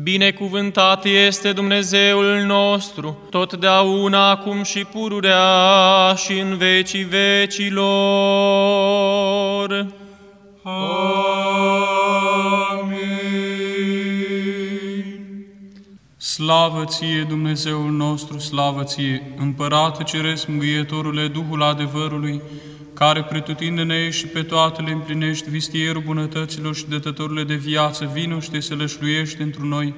Binecuvântat 0.00 1.04
este 1.04 1.52
Dumnezeul 1.52 2.42
nostru, 2.46 3.18
totdeauna, 3.30 4.30
acum 4.30 4.62
și 4.62 4.84
pururea 4.84 6.14
și 6.16 6.38
în 6.38 6.56
vecii 6.56 7.04
vecilor. 7.04 7.86
Amin. 10.62 11.02
Slavă 16.16 16.84
ție, 16.84 17.26
Dumnezeul 17.28 17.90
nostru, 17.90 18.38
slavă 18.38 18.82
ție, 18.82 19.34
Împărate 19.38 20.02
Ceresc, 20.02 20.46
Mângâietorule, 20.46 21.26
Duhul 21.26 21.62
adevărului, 21.62 22.42
care 22.94 23.22
pretutindene 23.22 24.04
ești 24.06 24.20
și 24.20 24.26
pe 24.26 24.42
toate 24.42 24.82
le 24.82 24.90
împlinești, 24.90 25.50
vistierul 25.50 26.02
bunătăților 26.02 26.74
și 26.74 26.88
dătătorile 26.88 27.44
de 27.44 27.54
viață, 27.54 28.10
vino 28.12 28.40
și 28.40 28.50
te 28.50 28.60
sălășluiește 28.60 29.42
într 29.42 29.58
noi 29.58 29.94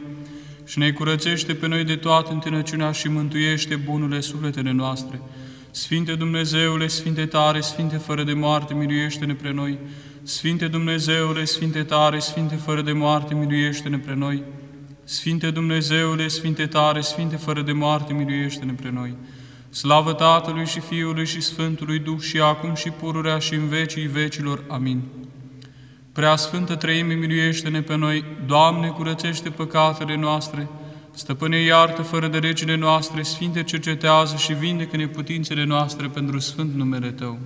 și 0.65 0.79
ne 0.79 0.91
curățește 0.91 1.55
pe 1.55 1.67
noi 1.67 1.85
de 1.85 1.97
toată 1.97 2.33
întinăciunea 2.33 2.93
și 2.93 3.09
mântuiește 3.09 3.77
bunurile 3.77 4.21
sufletele 4.21 4.73
noastre. 4.73 5.21
Sfinte 5.71 6.15
Dumnezeule, 6.15 6.87
Sfinte 6.87 7.27
tare, 7.27 7.61
Sfinte 7.61 7.97
fără 7.97 8.23
de 8.23 8.33
moarte, 8.33 8.75
miluiește-ne 8.75 9.35
pre 9.35 9.53
noi. 9.53 9.79
Sfinte 10.23 10.69
Dumnezeule, 10.69 11.45
Sfinte 11.45 11.83
tare, 11.83 12.19
Sfinte 12.19 12.55
fără 12.55 12.83
de 12.83 12.93
moarte, 12.93 13.35
miluiește-ne 13.35 13.99
pre 13.99 14.15
noi. 14.15 14.43
Sfinte 15.05 15.51
Dumnezeule, 15.51 16.29
Sfinte 16.29 16.67
tare, 16.67 17.01
Sfinte 17.01 17.37
fără 17.37 17.63
de 17.63 17.73
moarte, 17.73 18.13
miluiește-ne 18.13 18.73
pre 18.73 18.91
noi. 18.91 19.15
Slavă 19.75 20.13
Tatălui 20.13 20.67
și 20.67 20.81
Fiului 20.81 21.27
și 21.27 21.41
Sfântului 21.41 21.99
Duh 21.99 22.21
și 22.21 22.41
acum 22.41 22.75
și 22.75 22.91
pururea 22.91 23.39
și 23.39 23.55
în 23.55 23.69
vecii 23.69 24.07
vecilor. 24.07 24.65
Amin. 24.69 25.03
Prea 26.13 26.37
Sfântă 26.37 26.75
Treime, 26.75 27.15
miluiește-ne 27.15 27.83
pe 27.83 27.97
noi, 27.97 28.25
Doamne, 28.47 28.89
curățește 28.89 29.51
păcatele 29.51 30.17
noastre, 30.17 30.69
Stăpâne, 31.15 31.57
iartă 31.57 32.03
fără 32.03 32.29
de 32.29 32.39
regile 32.39 32.77
noastre, 32.77 33.23
Sfinte, 33.23 33.63
cercetează 33.63 34.37
și 34.37 34.53
vindecă 34.53 34.97
neputințele 34.97 35.65
noastre 35.65 36.07
pentru 36.07 36.39
Sfânt 36.39 36.75
numele 36.75 37.11
Tău. 37.11 37.39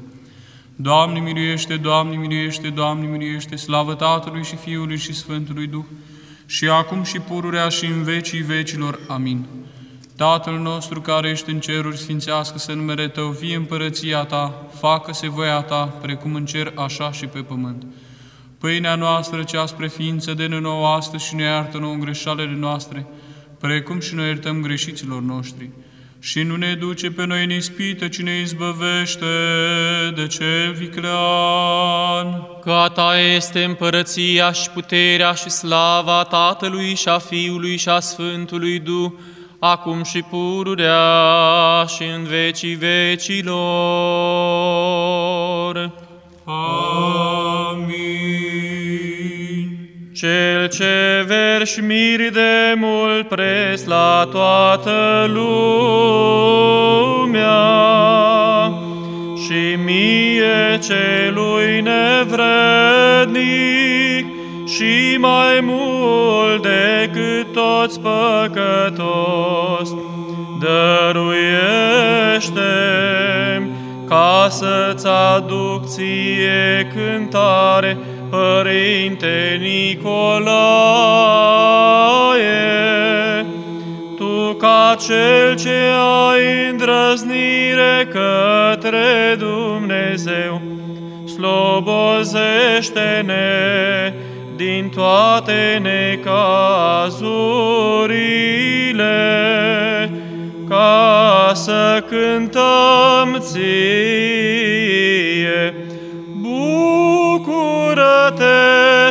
Doamne, 0.77 1.21
miluiește, 1.21 1.77
Doamne, 1.77 2.17
miluiește, 2.17 2.69
Doamne, 2.69 3.07
miluiește, 3.07 3.57
slavă 3.57 3.95
Tatălui 3.95 4.45
și 4.45 4.57
Fiului 4.57 4.99
și 4.99 5.13
Sfântului 5.13 5.67
Duh, 5.67 5.85
și 6.47 6.69
acum 6.69 7.03
și 7.03 7.19
pururea 7.19 7.69
și 7.69 7.85
în 7.85 8.03
vecii 8.03 8.43
vecilor. 8.43 8.99
Amin. 9.09 9.47
Tatăl 10.19 10.59
nostru 10.59 11.01
care 11.01 11.29
ești 11.29 11.51
în 11.51 11.61
ceruri, 11.61 11.97
sfințească-se 11.97 12.73
numele 12.73 13.09
Tău, 13.09 13.31
fie 13.31 13.57
împărăția 13.57 14.25
Ta, 14.25 14.67
facă-se 14.79 15.29
voia 15.29 15.61
Ta, 15.61 15.85
precum 15.85 16.35
în 16.35 16.45
cer, 16.45 16.73
așa 16.75 17.13
și 17.13 17.27
pe 17.27 17.39
pământ. 17.39 17.87
Pâinea 18.59 18.95
noastră, 18.95 19.43
cea 19.43 19.67
spre 19.67 19.89
ființă, 19.89 20.35
de 20.35 20.47
nouă 20.47 20.87
astăzi 20.87 21.27
și 21.27 21.35
ne 21.35 21.43
iartă 21.43 21.79
nouă 21.79 21.95
greșalele 21.95 22.55
noastre, 22.59 23.07
precum 23.61 24.01
și 24.01 24.15
noi 24.15 24.27
iertăm 24.27 24.61
greșiților 24.61 25.21
noștri. 25.21 25.71
Și 26.19 26.43
nu 26.43 26.57
ne 26.57 26.75
duce 26.75 27.11
pe 27.11 27.25
noi 27.25 27.45
în 27.45 27.51
ispită, 27.51 28.09
ci 28.09 28.23
ne 28.23 28.41
izbăvește 28.41 29.27
de 30.15 30.27
cel 30.27 30.73
viclean. 30.73 32.47
Că 32.63 32.73
a 32.73 32.89
Ta 32.89 33.19
este 33.19 33.65
împărăția 33.65 34.53
și 34.53 34.71
puterea 34.71 35.33
și 35.33 35.51
slava 35.51 36.23
Tatălui 36.23 36.95
și 36.95 37.09
a 37.09 37.19
Fiului 37.19 37.77
și 37.77 37.89
a 37.89 38.01
Sfântului 38.01 38.79
Duh, 38.79 39.13
acum 39.59 40.03
și 40.03 40.23
pururea 40.31 41.85
și 41.87 42.03
în 42.17 42.25
vecii 42.25 42.75
vecilor. 42.75 43.51
Amin. 46.45 47.99
Cel 50.15 50.69
ce 50.69 51.25
verși 51.27 51.81
miri 51.81 52.33
de 52.33 52.75
mult 52.77 53.29
pres 53.29 53.85
la 53.85 54.29
toată 54.31 55.31
lumea 55.33 55.79
și 59.45 59.77
mie 59.85 60.79
celui 60.83 61.81
nevrednic 61.81 63.47
și 64.67 65.17
mai 65.19 65.61
mult 65.63 66.63
decât 66.63 67.08
toți 67.89 68.01
păcătos, 68.01 69.89
dăruiește 70.61 72.63
ca 74.09 74.47
să-ți 74.51 75.07
aduc 75.07 75.87
ție 75.87 76.91
cântare, 76.95 77.97
Părinte 78.31 79.61
Nicolae, 79.61 80.07
Tu 84.17 84.55
ca 84.59 84.97
Cel 85.07 85.57
ce 85.57 85.79
ai 86.27 86.69
îndrăznire 86.71 88.09
către 88.11 89.37
Dumnezeu, 89.39 90.61
slobozește-ne 91.27 94.13
din 94.59 94.91
toate 94.95 95.81
necazurile, 95.83 96.51
ca 100.69 101.51
să 101.55 102.05
cântăm 102.09 103.39
ție. 103.39 104.55
Bucură-te, 106.41 107.93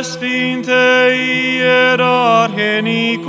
Sfinte 0.02 1.14
Ierarhe 1.58 2.80
Nicolae, 2.82 3.28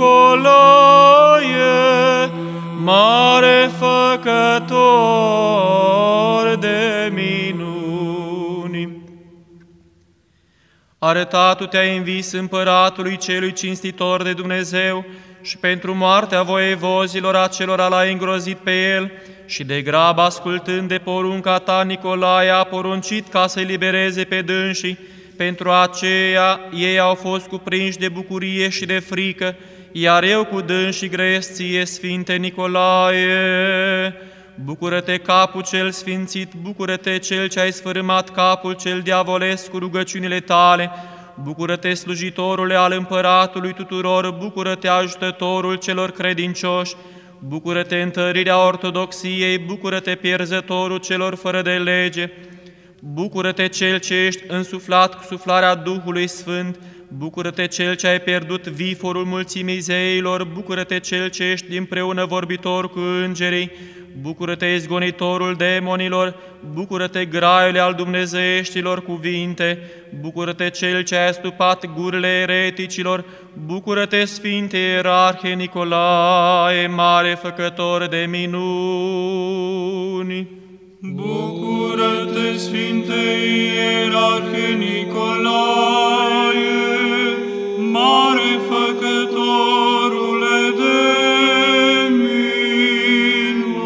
mare 2.84 3.70
făcător 3.78 5.30
Arătat 11.02 11.68
te-ai 11.68 11.96
învis 11.96 12.32
împăratului 12.32 13.16
celui 13.16 13.52
cinstitor 13.52 14.22
de 14.22 14.32
Dumnezeu 14.32 15.04
și 15.42 15.58
pentru 15.58 15.94
moartea 15.94 16.42
voievozilor 16.42 17.34
acelora 17.36 17.88
l-ai 17.88 18.12
îngrozit 18.12 18.56
pe 18.56 18.92
el 18.94 19.12
și 19.46 19.64
de 19.64 19.82
grab 19.82 20.18
ascultând 20.18 20.88
de 20.88 20.98
porunca 20.98 21.58
ta, 21.58 21.82
Nicolae 21.82 22.50
a 22.50 22.64
poruncit 22.64 23.28
ca 23.28 23.46
să-i 23.46 23.64
libereze 23.64 24.24
pe 24.24 24.42
dânsii, 24.42 24.98
pentru 25.36 25.70
aceea 25.70 26.60
ei 26.74 26.98
au 26.98 27.14
fost 27.14 27.46
cuprinși 27.46 27.98
de 27.98 28.08
bucurie 28.08 28.68
și 28.68 28.86
de 28.86 28.98
frică, 28.98 29.54
iar 29.92 30.22
eu 30.22 30.44
cu 30.44 30.60
dânsii 30.60 31.08
grăiesc 31.08 31.52
ție, 31.52 31.84
Sfinte 31.84 32.34
Nicolae. 32.34 34.14
Bucură-te, 34.64 35.18
capul 35.18 35.62
cel 35.62 35.90
sfințit, 35.90 36.52
bucură-te, 36.62 37.18
cel 37.18 37.48
ce 37.48 37.60
ai 37.60 37.72
sfărâmat 37.72 38.30
capul 38.30 38.72
cel 38.72 39.00
diavolesc 39.00 39.70
cu 39.70 39.78
rugăciunile 39.78 40.40
tale, 40.40 40.90
bucură-te, 41.42 41.94
slujitorule 41.94 42.74
al 42.74 42.92
împăratului 42.92 43.72
tuturor, 43.72 44.30
bucură-te, 44.30 44.88
ajutătorul 44.88 45.74
celor 45.74 46.10
credincioși, 46.10 46.94
bucură-te, 47.38 48.02
întărirea 48.02 48.66
ortodoxiei, 48.66 49.58
bucură-te, 49.58 50.14
pierzătorul 50.14 50.98
celor 50.98 51.34
fără 51.34 51.62
de 51.62 51.70
lege, 51.76 52.30
bucură-te, 52.98 53.68
cel 53.68 53.98
ce 53.98 54.14
ești 54.14 54.42
însuflat 54.48 55.14
cu 55.14 55.22
suflarea 55.22 55.74
Duhului 55.74 56.28
Sfânt, 56.28 56.78
bucură-te, 57.18 57.66
cel 57.66 57.94
ce 57.94 58.06
ai 58.06 58.20
pierdut 58.20 58.66
viforul 58.66 59.24
mulțimii 59.24 59.78
zeilor, 59.78 60.44
bucură-te, 60.44 60.98
cel 60.98 61.28
ce 61.28 61.44
ești 61.44 61.76
împreună 61.76 62.24
vorbitor 62.24 62.90
cu 62.90 62.98
îngerii, 62.98 63.70
bucură-te, 64.20 64.66
izgonitorul 64.66 65.54
demonilor, 65.54 66.34
bucură-te, 66.72 67.24
graiule 67.24 67.78
al 67.78 67.94
dumnezeieștilor 67.94 69.02
cuvinte, 69.02 69.78
bucură-te, 70.20 70.70
cel 70.70 71.02
ce 71.02 71.16
ai 71.16 71.28
astupat 71.28 71.86
gurile 71.94 72.28
ereticilor, 72.28 73.24
bucură-te, 73.66 74.24
Sfinte 74.24 74.78
Ierarhe 74.78 75.48
Nicolae, 75.48 76.86
mare 76.86 77.38
făcător 77.42 78.06
de 78.06 78.26
minuni. 78.28 79.58
Bucură-te, 81.02 82.56
Sfinte 82.56 83.14
Ierarhe 83.74 84.74
Nicolae, 84.78 85.04
mare 87.90 88.60
făcătorule 88.68 90.58
de 90.76 92.08
minuni. 93.28 93.82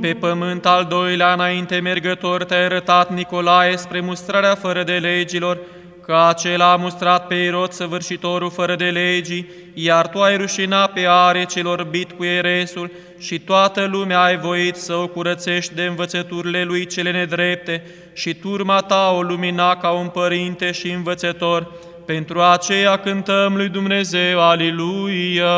Pe 0.00 0.14
pământ 0.14 0.66
al 0.66 0.84
doilea 0.84 1.32
înainte 1.32 1.78
mergător 1.80 2.44
te-ai 2.44 2.64
arătat, 2.64 3.14
Nicolae, 3.14 3.76
spre 3.76 4.00
mustrarea 4.00 4.54
fără 4.54 4.82
de 4.82 4.92
legilor, 4.92 5.58
că 6.08 6.16
acela 6.28 6.72
a 6.72 6.76
mustrat 6.76 7.26
pe 7.26 7.34
Irod 7.34 7.72
săvârșitorul 7.72 8.50
fără 8.50 8.76
de 8.76 8.84
legii, 8.84 9.48
iar 9.74 10.08
tu 10.08 10.22
ai 10.22 10.36
rușinat 10.36 10.92
pe 10.92 11.06
are 11.08 11.44
celor 11.44 11.84
bit 11.84 12.12
cu 12.12 12.24
eresul 12.24 12.90
și 13.18 13.38
toată 13.38 13.84
lumea 13.90 14.22
ai 14.22 14.38
voit 14.38 14.76
să 14.76 14.94
o 14.94 15.06
curățești 15.06 15.74
de 15.74 15.82
învățăturile 15.82 16.64
lui 16.64 16.86
cele 16.86 17.10
nedrepte 17.10 17.82
și 18.12 18.34
turma 18.34 18.80
ta 18.80 19.14
o 19.16 19.22
lumina 19.22 19.76
ca 19.76 19.90
un 19.90 20.08
părinte 20.08 20.72
și 20.72 20.90
învățător, 20.90 21.70
pentru 22.06 22.40
aceea 22.40 22.96
cântăm 22.96 23.56
lui 23.56 23.68
Dumnezeu, 23.68 24.40
Aliluia! 24.40 25.56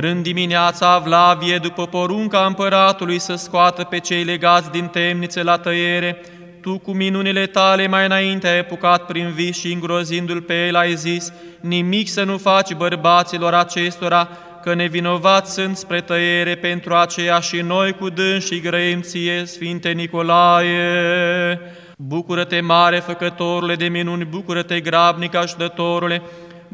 Vrând 0.00 0.22
dimineața 0.22 0.98
Vlavie, 0.98 1.58
după 1.58 1.86
porunca 1.86 2.44
împăratului 2.44 3.18
să 3.18 3.34
scoată 3.34 3.84
pe 3.84 3.98
cei 3.98 4.24
legați 4.24 4.70
din 4.70 4.86
temnițe 4.86 5.42
la 5.42 5.58
tăiere, 5.58 6.20
tu 6.60 6.78
cu 6.78 6.92
minunile 6.92 7.46
tale 7.46 7.86
mai 7.86 8.04
înainte 8.04 8.48
ai 8.48 8.58
apucat 8.58 9.06
prin 9.06 9.30
vis 9.34 9.58
și 9.58 9.72
îngrozindu-l 9.72 10.42
pe 10.42 10.66
el 10.66 10.76
ai 10.76 10.94
zis, 10.94 11.32
nimic 11.60 12.08
să 12.08 12.24
nu 12.24 12.38
faci 12.38 12.74
bărbaților 12.74 13.54
acestora, 13.54 14.28
că 14.62 14.74
nevinovați 14.74 15.52
sunt 15.52 15.76
spre 15.76 16.00
tăiere 16.00 16.54
pentru 16.54 16.94
aceea 16.94 17.40
și 17.40 17.60
noi 17.60 17.92
cu 17.92 18.08
și 18.38 18.60
grăim 18.60 19.00
ție, 19.00 19.44
Sfinte 19.44 19.90
Nicolae. 19.90 21.60
Bucură-te, 21.96 22.60
mare 22.60 22.98
făcătorule 22.98 23.74
de 23.74 23.88
minuni, 23.88 24.24
bucură-te, 24.24 24.80
grabnic 24.80 25.34
ajutătorule, 25.34 26.22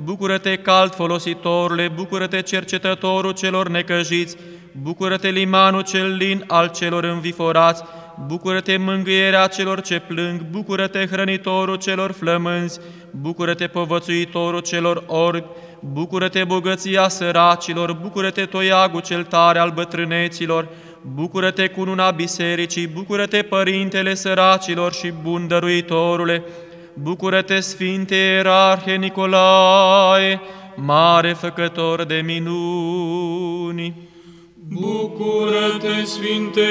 bucură-te, 0.05 0.57
cald 0.57 0.95
folositorule, 0.95 1.89
bucură-te, 1.89 2.43
cercetătorul 2.43 3.33
celor 3.33 3.69
necăjiți, 3.69 4.37
bucură-te, 4.83 5.29
limanul 5.29 5.83
cel 5.83 6.17
lin 6.17 6.45
al 6.47 6.71
celor 6.71 7.05
înviforați, 7.05 7.83
bucură-te, 8.27 8.77
mângâierea 8.77 9.47
celor 9.47 9.81
ce 9.81 9.99
plâng, 9.99 10.43
bucură-te, 10.51 11.07
hrănitorul 11.07 11.77
celor 11.77 12.13
flămânzi, 12.13 12.81
bucură-te, 13.11 13.67
povățuitorul 13.67 14.61
celor 14.61 15.05
orbi, 15.07 15.47
bucură-te, 15.81 16.45
bogăția 16.45 17.09
săracilor, 17.09 17.93
bucură-te, 17.93 18.45
toiagul 18.45 19.01
cel 19.01 19.25
tare 19.25 19.59
al 19.59 19.71
bătrâneților, 19.71 20.69
bucură-te, 21.15 21.69
cununa 21.69 22.11
bisericii, 22.11 22.87
bucură-te, 22.87 23.43
părintele 23.43 24.15
săracilor 24.15 24.93
și 24.93 25.13
bun 25.23 25.49
dăruitorule, 25.49 26.43
bucură-te, 27.03 27.61
Sfinte 27.61 28.15
Ierarhe 28.15 28.95
Nicolae, 28.97 30.41
mare 30.75 31.33
făcător 31.33 32.05
de 32.05 32.23
minuni. 32.25 33.95
Bucură-te, 34.55 36.05
Sfinte 36.05 36.69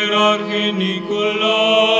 Ierarhe 0.00 0.70
Nicolae, 0.76 1.95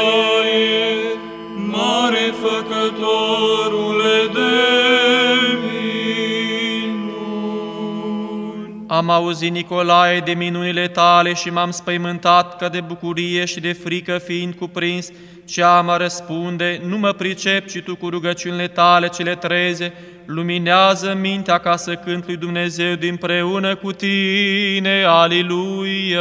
Am 8.96 9.10
auzit, 9.10 9.50
Nicolae, 9.50 10.20
de 10.20 10.32
minunile 10.32 10.88
tale 10.88 11.34
și 11.34 11.50
m-am 11.50 11.70
spăimântat 11.70 12.56
ca 12.56 12.68
de 12.68 12.80
bucurie 12.80 13.44
și 13.44 13.60
de 13.60 13.72
frică 13.72 14.18
fiind 14.18 14.54
cuprins, 14.54 15.10
ce 15.44 15.62
am 15.62 15.88
a 15.88 15.96
răspunde, 15.96 16.80
nu 16.86 16.98
mă 16.98 17.12
pricep, 17.12 17.68
ci 17.68 17.82
tu 17.82 17.96
cu 17.96 18.08
rugăciunile 18.08 18.68
tale 18.68 19.08
cele 19.08 19.34
treze, 19.34 19.92
luminează 20.24 21.18
mintea 21.20 21.58
ca 21.58 21.76
să 21.76 21.94
cânt 21.94 22.26
lui 22.26 22.36
Dumnezeu 22.36 22.94
din 22.94 23.16
preună 23.16 23.76
cu 23.76 23.92
tine. 23.92 25.04
Aliluia! 25.06 26.20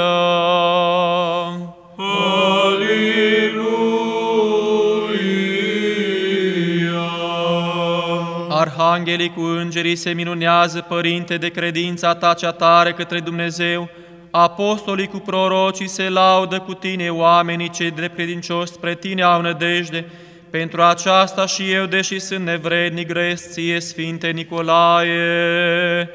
Aliluia! 2.66 4.15
Arhanghelii 8.66 9.30
cu 9.30 9.42
îngerii 9.42 9.96
se 9.96 10.12
minunează, 10.12 10.86
Părinte, 10.88 11.38
de 11.38 11.50
credința 11.50 12.16
ta 12.16 12.34
cea 12.34 12.52
tare 12.52 12.92
către 12.92 13.20
Dumnezeu, 13.20 13.90
apostolii 14.32 15.08
cu 15.08 15.18
prorocii 15.18 15.88
se 15.88 16.10
laudă 16.10 16.60
cu 16.60 16.74
tine, 16.74 17.10
oamenii 17.10 17.70
cei 17.70 17.92
dreptcredincioși 17.92 18.72
spre 18.72 18.96
tine 18.96 19.22
au 19.22 19.42
nădejde, 19.42 20.06
pentru 20.50 20.82
aceasta 20.82 21.46
și 21.46 21.72
eu, 21.72 21.86
deși 21.86 22.20
sunt 22.20 22.46
nevrednic, 22.46 23.08
gresc 23.08 23.52
ție, 23.52 23.80
Sfinte 23.80 24.28
Nicolae. 24.28 26.10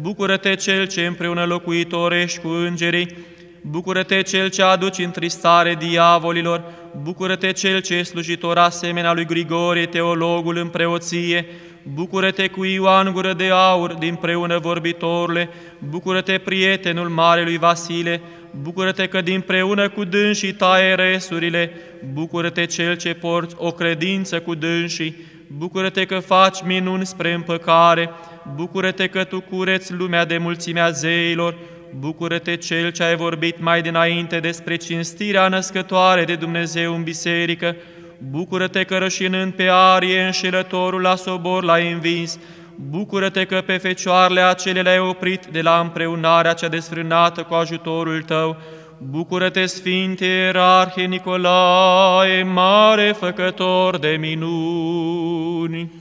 Bucură-te 0.00 0.54
cel 0.54 0.86
ce 0.86 1.06
împreună 1.06 1.44
locuitorești 1.44 2.38
cu 2.38 2.48
îngerii, 2.48 3.16
Bucură-te 3.64 4.22
cel 4.22 4.48
ce 4.48 4.62
aduci 4.62 4.98
întristare 4.98 5.74
diavolilor, 5.74 6.62
bucură-te 7.02 7.52
cel 7.52 7.80
ce 7.80 7.94
e 7.94 8.02
slujitor 8.02 8.58
asemenea 8.58 9.12
lui 9.12 9.24
Grigorie, 9.24 9.86
teologul 9.86 10.56
în 10.56 10.68
preoție, 10.68 11.46
bucură-te 11.82 12.48
cu 12.48 12.64
Ioan 12.64 13.12
gură 13.12 13.32
de 13.32 13.48
aur 13.50 13.92
din 13.92 14.14
preună 14.14 14.58
vorbitorule, 14.58 15.48
bucură-te 15.78 16.38
prietenul 16.38 17.08
marelui 17.08 17.58
Vasile, 17.58 18.20
bucură-te 18.62 19.06
că 19.06 19.20
din 19.20 19.40
preună 19.40 19.88
cu 19.88 20.04
dânsii 20.04 20.52
taie 20.52 20.94
resurile, 20.94 21.70
bucură-te 22.12 22.64
cel 22.64 22.96
ce 22.96 23.14
porți 23.14 23.54
o 23.58 23.70
credință 23.70 24.40
cu 24.40 24.54
dânsii, 24.54 25.16
bucură-te 25.56 26.04
că 26.04 26.18
faci 26.18 26.62
minuni 26.62 27.06
spre 27.06 27.32
împăcare, 27.32 28.10
bucură-te 28.54 29.06
că 29.06 29.24
tu 29.24 29.40
cureți 29.40 29.92
lumea 29.92 30.24
de 30.24 30.38
mulțimea 30.38 30.90
zeilor, 30.90 31.54
bucură-te 31.98 32.56
cel 32.56 32.90
ce 32.90 33.02
ai 33.02 33.16
vorbit 33.16 33.60
mai 33.60 33.82
dinainte 33.82 34.38
despre 34.38 34.76
cinstirea 34.76 35.48
născătoare 35.48 36.24
de 36.24 36.34
Dumnezeu 36.34 36.94
în 36.94 37.02
biserică, 37.02 37.76
bucură-te 38.30 38.82
că 38.82 38.98
rășinând 38.98 39.52
pe 39.52 39.68
arie 39.70 40.22
înșelătorul 40.22 41.00
la 41.00 41.14
sobor 41.14 41.62
l-ai 41.62 41.92
învins, 41.92 42.38
bucură-te 42.90 43.44
că 43.44 43.62
pe 43.66 43.76
fecioarele 43.76 44.40
acele 44.40 44.80
le-ai 44.80 44.98
oprit 44.98 45.46
de 45.46 45.62
la 45.62 45.80
împreunarea 45.80 46.52
cea 46.52 46.68
desfrânată 46.68 47.42
cu 47.42 47.54
ajutorul 47.54 48.22
tău, 48.22 48.56
bucură-te, 48.98 49.66
Sfinte 49.66 50.24
Ierarhie 50.24 51.04
Nicolae, 51.04 52.42
mare 52.42 53.14
făcător 53.18 53.98
de 53.98 54.16
minuni! 54.20 55.92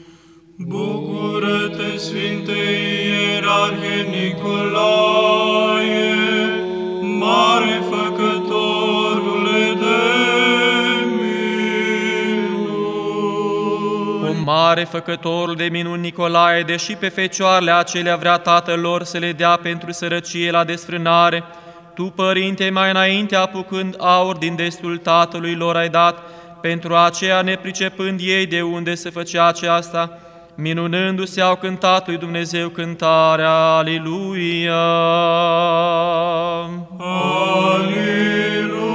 Bucură-te, 0.57 1.97
Sfinte 1.97 2.51
Ierarhe 3.33 4.07
Nicolae, 4.11 5.41
mare 7.01 7.71
făcătorule 7.71 7.90
mare 14.43 14.83
făcător 14.83 15.55
de 15.55 15.67
minuni 15.71 16.01
Nicolae, 16.01 16.61
deși 16.61 16.95
pe 16.95 17.09
fecioarele 17.09 17.71
acelea 17.71 18.15
vrea 18.15 18.37
tatăl 18.37 18.79
lor 18.79 19.03
să 19.03 19.17
le 19.17 19.31
dea 19.31 19.59
pentru 19.61 19.91
sărăcie 19.91 20.51
la 20.51 20.63
desfrânare, 20.63 21.43
tu, 21.93 22.03
Părinte, 22.03 22.69
mai 22.69 22.89
înainte 22.89 23.35
apucând 23.35 23.95
aur 23.97 24.37
din 24.37 24.55
destul 24.55 24.97
tatălui 24.97 25.55
lor 25.55 25.75
ai 25.75 25.89
dat, 25.89 26.23
pentru 26.61 26.95
aceea 26.95 27.41
nepricepând 27.41 28.19
ei 28.23 28.45
de 28.45 28.61
unde 28.61 28.95
se 28.95 29.09
făcea 29.09 29.47
aceasta, 29.47 30.19
minunându-se 30.55 31.41
au 31.41 31.55
cântat 31.55 32.07
lui 32.07 32.17
Dumnezeu 32.17 32.69
cântarea 32.69 33.53
Aliluia. 33.53 34.81
Aliluia! 36.97 38.90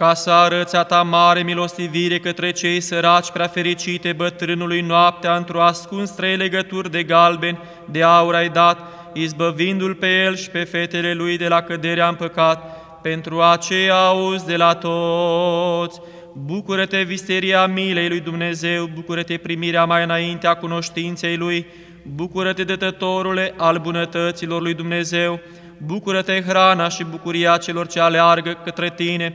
Ca 0.00 0.14
să 0.14 0.30
arăți 0.30 0.76
a 0.76 0.82
ta 0.82 1.02
mare 1.02 1.42
milostivire 1.42 2.18
către 2.18 2.50
cei 2.50 2.80
săraci 2.80 3.30
prea 3.30 3.46
fericite 3.46 4.12
bătrânului 4.12 4.80
noaptea 4.80 5.36
într-o 5.36 5.62
ascuns 5.62 6.10
trei 6.10 6.36
legături 6.36 6.90
de 6.90 7.02
galben, 7.02 7.58
de 7.84 8.02
aur 8.02 8.34
ai 8.34 8.48
dat, 8.48 8.78
izbăvindu-l 9.12 9.94
pe 9.94 10.22
el 10.24 10.36
și 10.36 10.50
pe 10.50 10.64
fetele 10.64 11.12
lui 11.12 11.36
de 11.36 11.48
la 11.48 11.60
căderea 11.60 12.08
în 12.08 12.14
păcat, 12.14 12.80
pentru 13.02 13.40
aceea 13.40 13.96
auzi 13.96 14.46
de 14.46 14.56
la 14.56 14.74
toți. 14.74 16.00
Bucură-te, 16.32 17.02
visteria 17.02 17.66
milei 17.66 18.08
lui 18.08 18.20
Dumnezeu, 18.20 18.90
bucură-te 18.94 19.36
primirea 19.36 19.84
mai 19.84 20.02
înainte 20.02 20.46
a 20.46 20.54
cunoștinței 20.54 21.36
lui, 21.36 21.66
bucură-te, 22.14 22.64
dătătorule 22.64 23.54
al 23.56 23.78
bunătăților 23.78 24.62
lui 24.62 24.74
Dumnezeu, 24.74 25.40
bucură-te, 25.76 26.42
hrana 26.42 26.88
și 26.88 27.04
bucuria 27.04 27.56
celor 27.56 27.86
ce 27.86 28.00
aleargă 28.00 28.58
către 28.64 28.92
tine, 28.96 29.34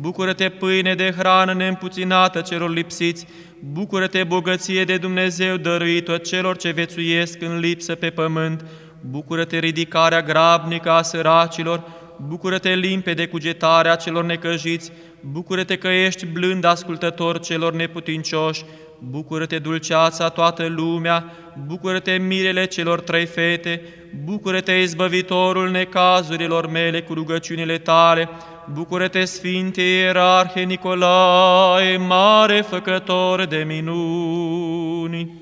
bucură-te, 0.00 0.48
pâine 0.48 0.94
de 0.94 1.14
hrană 1.16 1.54
neîmpuținată 1.54 2.40
celor 2.40 2.72
lipsiți, 2.72 3.26
bucură-te, 3.72 4.24
bogăție 4.24 4.84
de 4.84 4.96
Dumnezeu 4.96 5.56
dăruită 5.56 6.16
celor 6.16 6.56
ce 6.56 6.70
vețuiesc 6.70 7.42
în 7.42 7.58
lipsă 7.58 7.94
pe 7.94 8.10
pământ, 8.10 8.64
bucură-te, 9.00 9.58
ridicarea 9.58 10.22
grabnică 10.22 10.90
a 10.90 11.02
săracilor, 11.02 11.82
bucură-te 12.26 12.74
limpede 12.74 13.26
cugetarea 13.26 13.94
celor 13.94 14.24
necăjiți, 14.24 14.92
bucură-te 15.20 15.76
că 15.76 15.88
ești 15.88 16.26
blând 16.26 16.64
ascultător 16.64 17.40
celor 17.40 17.72
neputincioși, 17.72 18.64
bucură-te 18.98 19.58
dulceața 19.58 20.28
toată 20.28 20.66
lumea, 20.66 21.24
bucură-te 21.66 22.12
mirele 22.12 22.64
celor 22.64 23.00
trei 23.00 23.26
fete, 23.26 23.82
bucură-te 24.24 24.72
izbăvitorul 24.72 25.70
necazurilor 25.70 26.70
mele 26.70 27.02
cu 27.02 27.14
rugăciunile 27.14 27.78
tale, 27.78 28.28
bucură-te 28.66 29.24
Sfinte 29.24 29.82
Ierarhe 29.82 30.62
Nicolae, 30.62 31.96
mare 31.96 32.60
făcător 32.68 33.44
de 33.44 33.64
minuni. 33.66 35.32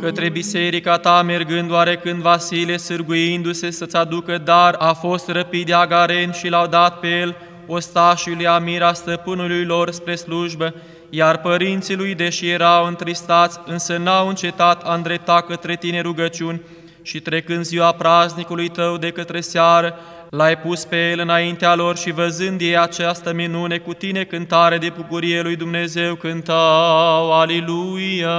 Către 0.00 0.28
biserica 0.28 0.98
ta 0.98 1.22
mergând 1.22 1.70
oarecând 1.70 2.20
Vasile, 2.22 2.76
sârguindu-se 2.76 3.70
să-ți 3.70 3.96
aducă 3.96 4.38
dar, 4.38 4.74
a 4.78 4.92
fost 4.92 5.28
răpit 5.28 5.66
de 5.66 5.72
Agaren 5.72 6.32
și 6.32 6.48
l-au 6.48 6.66
dat 6.66 7.00
pe 7.00 7.18
el 7.18 7.36
ostașului 7.66 8.46
Amira 8.46 8.92
stăpânului 8.92 9.64
lor 9.64 9.90
spre 9.90 10.14
slujbă, 10.14 10.74
iar 11.10 11.38
părinții 11.38 11.96
lui, 11.96 12.14
deși 12.14 12.48
erau 12.48 12.86
întristați, 12.86 13.60
însă 13.66 13.96
n-au 13.96 14.28
încetat 14.28 14.82
a 14.84 14.94
îndrepta 14.94 15.40
către 15.40 15.76
tine 15.76 16.00
rugăciuni 16.00 16.60
și 17.02 17.20
trecând 17.20 17.64
ziua 17.64 17.92
praznicului 17.92 18.68
tău 18.68 18.96
de 18.96 19.10
către 19.10 19.40
seară, 19.40 19.94
l-ai 20.30 20.58
pus 20.58 20.84
pe 20.84 21.10
el 21.10 21.20
înaintea 21.20 21.74
lor 21.74 21.96
și 21.96 22.10
văzând 22.10 22.60
ei 22.60 22.78
această 22.78 23.32
minune 23.32 23.78
cu 23.78 23.92
tine 23.92 24.24
cântare 24.24 24.78
de 24.78 24.92
bucurie 24.96 25.40
lui 25.42 25.56
Dumnezeu 25.56 26.14
cântau, 26.14 27.32
Aliluia! 27.32 28.30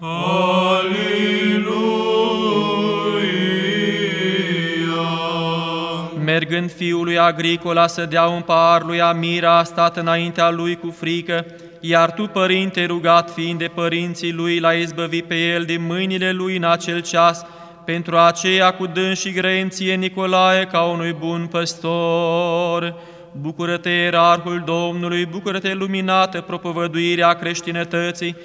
Aleluia! 0.00 1.76
Mergând 6.26 6.72
fiul 6.72 7.04
lui 7.04 7.18
Agricola 7.18 7.86
să 7.86 8.04
dea 8.04 8.24
un 8.24 8.40
par 8.40 8.82
lui 8.82 9.00
Amira, 9.00 9.58
a 9.58 9.62
stat 9.62 9.96
înaintea 9.96 10.50
lui 10.50 10.76
cu 10.76 10.90
frică, 10.90 11.46
iar 11.80 12.10
tu, 12.10 12.26
părinte, 12.26 12.84
rugat 12.84 13.30
fiind 13.30 13.58
de 13.58 13.70
părinții 13.74 14.32
lui, 14.32 14.58
l-ai 14.58 14.80
izbăvit 14.80 15.24
pe 15.24 15.34
el 15.34 15.64
din 15.64 15.86
mâinile 15.86 16.32
lui 16.32 16.56
în 16.56 16.64
acel 16.64 17.00
ceas, 17.02 17.46
pentru 17.84 18.16
aceea 18.16 18.70
cu 18.70 18.86
dâns 18.86 19.20
și 19.20 19.32
grăinție 19.32 19.94
Nicolae 19.94 20.64
ca 20.64 20.82
unui 20.82 21.12
bun 21.12 21.46
păstor. 21.50 22.94
Bucură-te, 23.40 23.90
ierarhul 23.90 24.62
Domnului, 24.64 25.26
bucură-te, 25.26 25.74
luminată 25.74 26.40
propovăduirea 26.40 27.32
creștinătății, 27.32 28.36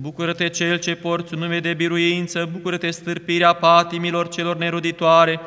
bucură-te, 0.00 0.48
cel 0.48 0.78
ce 0.78 0.94
porți 0.94 1.34
un 1.34 1.40
nume 1.40 1.58
de 1.58 1.72
biruință, 1.72 2.48
bucură-te, 2.52 2.90
stârpirea 2.90 3.52
patimilor 3.52 4.28
celor 4.28 4.56
neruditoare, 4.56 5.40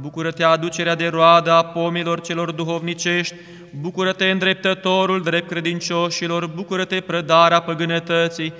Bucură-te 0.00 0.44
aducerea 0.44 0.94
de 0.94 1.06
roadă 1.06 1.50
a 1.50 1.64
pomilor 1.64 2.20
celor 2.20 2.50
duhovnicești, 2.50 3.34
bucură-te 3.80 4.30
îndreptătorul 4.30 5.22
drept 5.22 5.48
credincioșilor, 5.48 6.46
bucură-te 6.46 7.00
prădarea 7.00 7.60
păgânătății, 7.60 8.52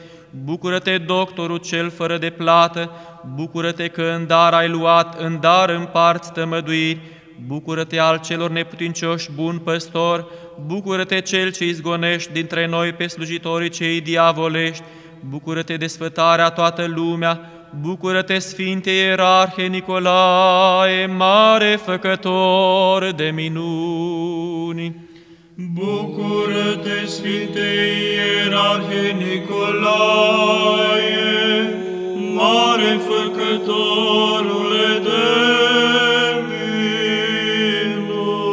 bucură-te 0.44 0.98
doctorul 0.98 1.56
cel 1.56 1.90
fără 1.90 2.18
de 2.18 2.30
plată, 2.30 2.90
bucură-te 3.34 3.88
că 3.88 4.02
în 4.02 4.26
dar 4.26 4.52
ai 4.52 4.68
luat, 4.68 5.20
în 5.20 5.40
dar 5.40 5.68
împarți 5.68 6.32
tămăduiri, 6.32 7.00
bucură-te 7.46 7.98
al 7.98 8.20
celor 8.20 8.50
neputincioși 8.50 9.30
bun 9.34 9.58
păstor, 9.58 10.26
bucură-te 10.66 11.20
cel 11.20 11.52
ce 11.52 11.64
izgonești 11.64 12.32
dintre 12.32 12.66
noi 12.66 12.92
pe 12.92 13.06
slujitorii 13.06 13.68
cei 13.68 14.00
diavolești, 14.00 14.82
bucură-te 15.28 15.76
de 15.76 15.86
sfătarea 15.86 16.50
toată 16.50 16.86
lumea, 16.86 17.51
Bucură-te, 17.80 18.38
Sfinte 18.38 18.90
Ierarhe 18.90 19.66
Nicolae, 19.66 21.06
mare 21.06 21.78
făcător 21.84 23.12
de 23.12 23.30
minuni! 23.34 24.96
Bucură-te, 25.72 27.06
Sfinte 27.06 27.60
Ierarhe 28.44 29.16
Nicolae, 29.18 29.84
mare 32.34 33.00
făcătorule 33.06 34.98
de 35.02 35.10
minuni. 37.98 38.44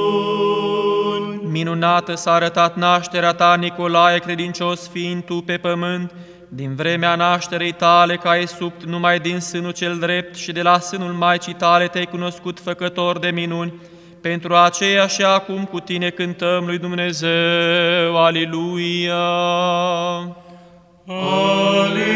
Minunată 1.51 2.15
s-a 2.15 2.31
arătat 2.31 2.75
nașterea 2.75 3.33
ta, 3.33 3.55
Nicolae, 3.55 4.19
credincios 4.19 4.87
fiind 4.87 5.23
tu 5.23 5.35
pe 5.35 5.57
pământ, 5.57 6.11
din 6.51 6.75
vremea 6.75 7.15
nașterei 7.15 7.71
tale, 7.71 8.15
ca 8.15 8.29
ai 8.29 8.47
subt 8.47 8.83
numai 8.83 9.19
din 9.19 9.39
sânul 9.39 9.71
cel 9.71 9.97
drept 9.97 10.35
și 10.35 10.51
de 10.51 10.61
la 10.61 10.79
sânul 10.79 11.11
Maicii 11.11 11.53
tale 11.53 11.87
te-ai 11.87 12.05
cunoscut 12.05 12.59
făcător 12.59 13.19
de 13.19 13.29
minuni, 13.29 13.73
pentru 14.21 14.55
aceea 14.55 15.07
și 15.07 15.23
acum 15.23 15.65
cu 15.65 15.79
tine 15.79 16.09
cântăm 16.09 16.65
lui 16.65 16.77
Dumnezeu, 16.77 18.17
Aliluia! 18.17 19.15
Aleluia! 21.07 22.09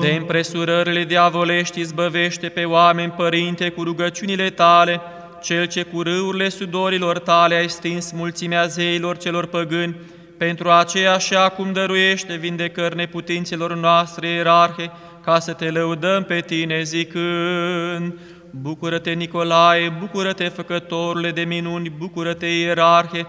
De 0.00 0.10
împresurările 0.18 1.04
diavolești 1.04 1.80
izbăvește 1.80 2.48
pe 2.48 2.64
oameni, 2.64 3.12
Părinte, 3.16 3.68
cu 3.70 3.82
rugăciunile 3.82 4.50
tale, 4.50 5.00
cel 5.42 5.66
ce 5.66 5.82
cu 5.82 6.02
râurile 6.02 6.48
sudorilor 6.48 7.18
tale 7.18 7.54
ai 7.54 7.68
stins 7.68 8.12
mulțimea 8.12 8.66
zeilor 8.66 9.16
celor 9.16 9.46
păgâni, 9.46 9.96
pentru 10.38 10.70
aceea 10.70 11.18
și 11.18 11.34
acum 11.34 11.72
dăruiește 11.72 12.34
vindecări 12.34 12.96
neputinților 12.96 13.76
noastre, 13.76 14.28
ierarhe, 14.28 14.90
ca 15.24 15.38
să 15.38 15.52
te 15.52 15.70
lăudăm 15.70 16.22
pe 16.22 16.40
tine 16.40 16.82
zicând, 16.82 18.18
Bucură-te, 18.50 19.10
Nicolae, 19.10 19.96
bucură-te, 19.98 20.48
făcătorule 20.48 21.30
de 21.30 21.42
minuni, 21.42 21.90
bucură-te, 21.90 22.46
ierarhe, 22.46 23.26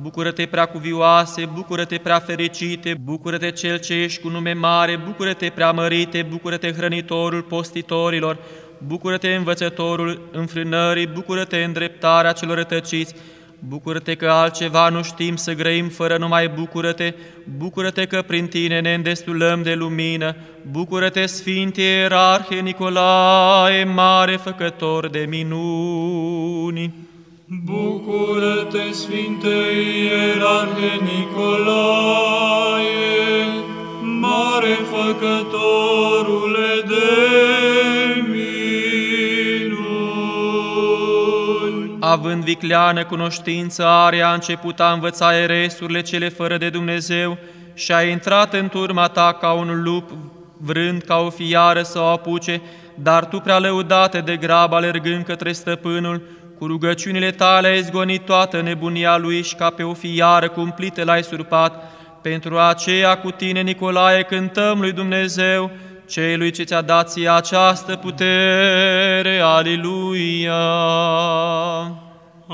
Bucură-te 0.00 0.46
prea 0.46 0.66
cuvioase, 0.66 1.44
bucură-te 1.54 1.98
prea 1.98 2.18
fericite, 2.18 2.94
bucură-te 3.04 3.50
cel 3.50 3.78
ce 3.78 3.94
ești 3.94 4.20
cu 4.20 4.28
nume 4.28 4.52
mare, 4.52 5.00
bucură-te 5.04 5.50
prea 5.54 5.72
mărite, 5.72 6.26
bucură-te 6.30 6.72
hrănitorul 6.72 7.42
postitorilor, 7.42 8.38
bucură-te 8.86 9.34
învățătorul 9.34 10.28
înfrânării, 10.32 11.06
bucură-te 11.06 11.56
îndreptarea 11.56 12.32
celor 12.32 12.56
rătăciți, 12.56 13.14
bucură-te 13.58 14.14
că 14.14 14.28
altceva 14.28 14.88
nu 14.88 15.02
știm 15.02 15.36
să 15.36 15.52
grăim 15.52 15.88
fără 15.88 16.16
numai 16.16 16.48
bucură-te, 16.48 17.14
bucură-te 17.58 18.06
că 18.06 18.22
prin 18.22 18.46
tine 18.46 18.80
ne 18.80 18.94
îndestulăm 18.94 19.62
de 19.62 19.74
lumină, 19.74 20.36
bucură-te, 20.70 21.26
Sfinte 21.26 21.82
Ierarhe 21.82 22.60
Nicolae, 22.60 23.84
mare 23.84 24.36
făcător 24.36 25.08
de 25.08 25.26
minuni. 25.28 26.94
Bucură-te, 27.64 28.92
Sfinte 28.92 29.56
Ierarhe 30.04 31.00
Nicolae, 31.04 32.32
mare 34.20 34.78
făcătorule 34.90 35.71
Având 42.12 42.44
vicleană 42.44 43.04
cunoștință 43.04 43.86
are, 43.86 44.20
a 44.22 44.32
început 44.32 44.80
a 44.80 44.92
învăța 44.92 45.38
eresurile 45.38 46.00
cele 46.00 46.28
fără 46.28 46.56
de 46.56 46.68
Dumnezeu 46.68 47.38
și 47.74 47.92
a 47.92 48.02
intrat 48.02 48.54
în 48.54 48.68
turma 48.68 49.08
ta 49.08 49.36
ca 49.40 49.52
un 49.52 49.82
lup, 49.82 50.10
vrând 50.56 51.02
ca 51.02 51.16
o 51.16 51.30
fiară 51.30 51.82
să 51.82 51.98
o 51.98 52.04
apuce, 52.04 52.60
dar 52.94 53.24
tu 53.24 53.40
prea 53.40 53.58
lăudate 53.58 54.20
de 54.20 54.36
grab 54.36 54.72
alergând 54.72 55.24
către 55.24 55.52
stăpânul, 55.52 56.22
cu 56.58 56.66
rugăciunile 56.66 57.30
tale 57.30 57.68
ai 57.68 57.82
zgonit 57.82 58.24
toată 58.24 58.60
nebunia 58.60 59.16
lui 59.16 59.42
și 59.42 59.54
ca 59.54 59.70
pe 59.70 59.82
o 59.82 59.94
fiară 59.94 60.48
cumplită 60.48 61.04
l-ai 61.04 61.22
surpat. 61.22 61.90
Pentru 62.22 62.58
aceea 62.58 63.18
cu 63.18 63.30
tine, 63.30 63.60
Nicolae, 63.60 64.22
cântăm 64.22 64.80
lui 64.80 64.92
Dumnezeu, 64.92 65.70
celui 66.08 66.50
ce 66.50 66.62
ți-a 66.62 66.80
dat 66.80 67.10
ție 67.10 67.28
această 67.28 67.96
putere. 67.96 69.40
Aliluia! 69.44 70.60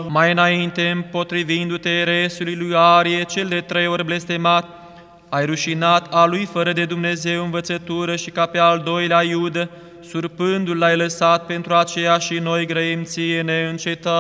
Mai 0.08 0.32
înainte, 0.32 0.90
împotrivindu-te 0.90 2.04
resului 2.04 2.56
lui 2.56 2.72
Arie, 2.76 3.24
cel 3.24 3.48
de 3.48 3.62
trei 3.62 3.88
ori 3.88 4.06
blestemat, 4.06 4.66
ai 5.30 5.46
rușinat 5.46 6.14
a 6.14 6.26
lui 6.26 6.46
fără 6.46 6.72
de 6.72 6.86
Dumnezeu 6.86 7.44
învățătură 7.44 8.16
și 8.16 8.30
ca 8.30 8.46
pe 8.46 8.58
al 8.58 8.80
doilea 8.80 9.22
Iudă, 9.22 9.70
surpându-l 10.04 10.78
l-ai 10.78 10.96
lăsat 10.96 11.46
pentru 11.46 11.74
aceea 11.74 12.18
și 12.18 12.34
noi 12.34 12.66
grăim 12.66 13.04
ție 13.04 13.42
neîncetat. 13.42 14.12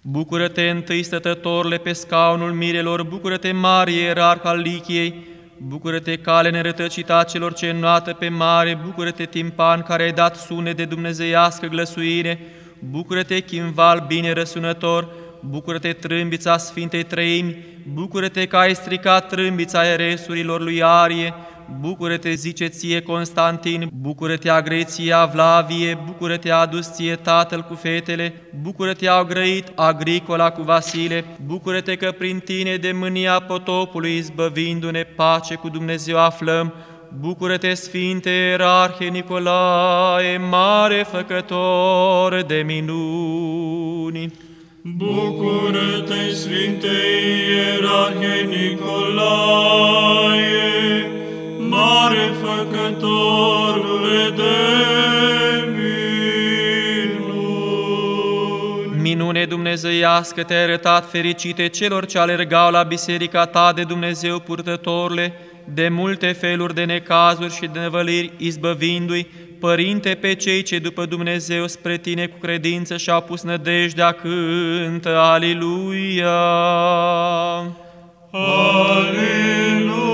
Bucură-te 0.00 0.68
întâi 0.68 1.02
stătătorule 1.02 1.76
pe 1.76 1.92
scaunul 1.92 2.52
mirelor, 2.52 3.02
bucură-te 3.02 3.52
mare 3.52 3.92
ierarh 3.92 4.40
al 4.44 4.58
Lichiei, 4.58 5.32
bucură-te 5.56 6.16
cale 6.16 6.50
nerătăcita 6.50 7.22
celor 7.22 7.52
ce 7.52 7.68
înnoată 7.68 8.12
pe 8.12 8.28
mare, 8.28 8.78
bucură-te 8.84 9.24
timpan 9.24 9.82
care 9.82 10.02
ai 10.02 10.12
dat 10.12 10.36
sune 10.36 10.72
de 10.72 10.84
dumnezeiască 10.84 11.66
glăsuire, 11.66 12.38
bucură-te 12.78 13.40
chimval 13.40 14.04
bine 14.06 14.32
răsunător, 14.32 15.08
bucură-te 15.40 15.92
trâmbița 15.92 16.56
Sfintei 16.56 17.02
Treimi, 17.02 17.56
bucură-te 17.92 18.46
că 18.46 18.56
ai 18.56 18.74
stricat 18.74 19.28
trâmbița 19.28 19.86
eresurilor 19.86 20.60
lui 20.60 20.82
Arie, 20.82 21.34
bucură-te, 21.80 22.34
zice 22.34 22.66
ție 22.66 23.00
Constantin, 23.00 23.88
bucură-te, 23.92 24.50
Agreția, 24.50 25.24
Vlavie, 25.24 25.98
bucură-te, 26.06 26.50
adus 26.50 26.92
ție 26.92 27.16
tatăl 27.16 27.62
cu 27.62 27.74
fetele, 27.74 28.34
bucură-te, 28.62 29.08
au 29.08 29.24
grăit 29.24 29.72
Agricola 29.74 30.50
cu 30.50 30.62
Vasile, 30.62 31.24
bucură-te 31.46 31.96
că 31.96 32.12
prin 32.18 32.38
tine 32.38 32.76
de 32.76 32.92
mânia 32.92 33.40
potopului 33.40 34.16
izbăvindu-ne 34.16 35.02
pace 35.02 35.54
cu 35.54 35.68
Dumnezeu 35.68 36.18
aflăm, 36.18 36.74
Bucură-te, 37.20 37.74
Sfinte 37.74 38.30
Ierarhe 38.30 39.04
Nicolae, 39.04 40.36
mare 40.36 41.06
făcător 41.10 42.42
de 42.42 42.62
minuni! 42.66 44.32
Bucură-te, 44.82 46.30
Sfinte 46.32 46.96
Ierarhe 47.50 48.48
Nicolae, 48.48 49.63
mare 52.14 52.32
făcătorule 52.40 54.30
de 54.36 54.42
minuni! 55.76 57.32
Minune 59.02 59.44
dumnezeiască 59.44 60.42
te-ai 60.42 60.62
arătat 60.62 61.10
fericite 61.10 61.68
celor 61.68 62.06
ce 62.06 62.18
alergau 62.18 62.70
la 62.70 62.82
biserica 62.82 63.46
ta 63.46 63.72
de 63.72 63.82
Dumnezeu 63.82 64.38
purtătorule, 64.38 65.32
de 65.74 65.88
multe 65.88 66.32
feluri 66.32 66.74
de 66.74 66.84
necazuri 66.84 67.54
și 67.54 67.66
de 67.72 67.78
nevăliri, 67.78 68.32
izbăvindu-i, 68.36 69.26
Părinte, 69.60 70.14
pe 70.20 70.34
cei 70.34 70.62
ce 70.62 70.78
după 70.78 71.04
Dumnezeu 71.04 71.66
spre 71.66 71.96
tine 71.96 72.26
cu 72.26 72.38
credință 72.38 72.96
și-au 72.96 73.20
pus 73.20 73.42
nădejdea, 73.42 74.12
cântă, 74.12 75.18
Aliluia! 75.18 76.28
Aleluia! 78.30 80.13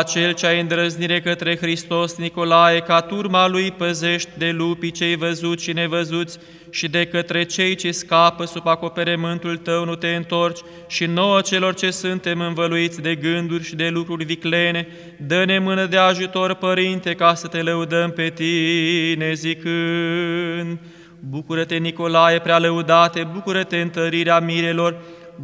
Ca 0.00 0.06
cel 0.06 0.32
ce 0.32 0.46
ai 0.46 0.60
îndrăznire 0.60 1.20
către 1.20 1.56
Hristos, 1.56 2.16
Nicolae, 2.16 2.80
ca 2.80 3.00
turma 3.00 3.48
lui 3.48 3.70
păzești 3.70 4.30
de 4.38 4.50
lupii 4.50 4.90
cei 4.90 5.16
văzuți 5.16 5.64
și 5.64 5.72
nevăzuți 5.72 6.38
și 6.70 6.88
de 6.88 7.04
către 7.04 7.44
cei 7.44 7.74
ce 7.74 7.90
scapă 7.90 8.44
sub 8.44 8.66
acoperământul 8.66 9.56
tău 9.56 9.84
nu 9.84 9.94
te 9.94 10.08
întorci 10.08 10.58
și 10.88 11.04
nouă 11.04 11.40
celor 11.40 11.74
ce 11.74 11.90
suntem 11.90 12.40
învăluiți 12.40 13.00
de 13.00 13.14
gânduri 13.14 13.64
și 13.64 13.76
de 13.76 13.88
lucruri 13.88 14.24
viclene, 14.24 14.88
dă-ne 15.26 15.58
mână 15.58 15.86
de 15.86 15.96
ajutor, 15.96 16.54
Părinte, 16.54 17.14
ca 17.14 17.34
să 17.34 17.46
te 17.46 17.62
lăudăm 17.62 18.10
pe 18.10 18.28
tine 18.28 19.32
zicând. 19.32 20.78
Bucură-te, 21.18 21.76
Nicolae, 21.76 22.38
prea 22.38 22.58
lăudate, 22.58 23.28
bucură-te 23.32 23.76
întărirea 23.76 24.38
mirelor, 24.38 24.96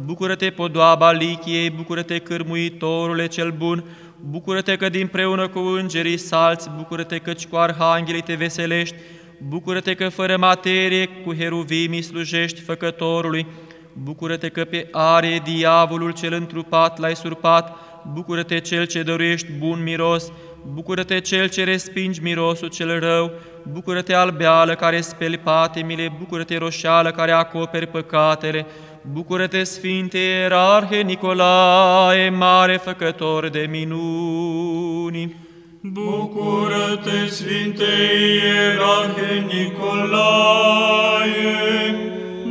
bucură-te, 0.05 0.49
podoaba 0.49 1.11
lichiei, 1.11 1.69
bucură-te, 1.69 2.17
cârmuitorule 2.17 3.27
cel 3.27 3.51
bun, 3.57 3.83
bucură-te 4.21 4.75
că 4.75 4.89
dinpreună 4.89 5.47
cu 5.47 5.59
îngerii 5.59 6.17
salți, 6.17 6.69
bucură-te 6.75 7.17
căci 7.17 7.47
cu 7.47 7.55
arhanghelii 7.55 8.21
te 8.21 8.33
veselești, 8.33 8.95
bucură-te 9.47 9.93
că 9.93 10.09
fără 10.09 10.37
materie 10.37 11.05
cu 11.05 11.33
heruvimii 11.33 12.01
slujești 12.01 12.61
făcătorului, 12.61 13.45
bucură-te 13.93 14.49
că 14.49 14.63
pe 14.63 14.87
arie 14.91 15.41
diavolul 15.43 16.11
cel 16.11 16.33
întrupat 16.33 16.99
l-ai 16.99 17.15
surpat, 17.15 17.77
bucură-te 18.13 18.59
cel 18.59 18.85
ce 18.85 19.03
dăruiești 19.03 19.51
bun 19.51 19.83
miros, 19.83 20.31
bucură-te 20.73 21.19
cel 21.19 21.49
ce 21.49 21.63
respingi 21.63 22.21
mirosul 22.21 22.67
cel 22.67 22.99
rău, 22.99 23.31
bucură-te 23.71 24.13
albeală 24.13 24.75
care 24.75 25.01
speli 25.01 25.37
patimile, 25.37 26.15
bucură-te 26.19 26.57
roșeală 26.57 27.11
care 27.11 27.31
acoperi 27.31 27.87
păcatele, 27.87 28.65
bucură-te 29.11 29.63
Sfinte 29.63 30.17
Ierarhe 30.17 31.01
Nicolae, 31.01 32.29
mare 32.29 32.77
făcător 32.77 33.49
de 33.49 33.67
minuni. 33.69 35.35
Bucură-te, 35.81 37.27
Sfinte 37.29 37.83
Ierarhe 38.43 39.45
Nicolae, 39.47 40.35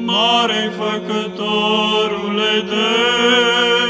mare 0.04 0.72
făcătorule 0.76 2.64
de 2.68 2.74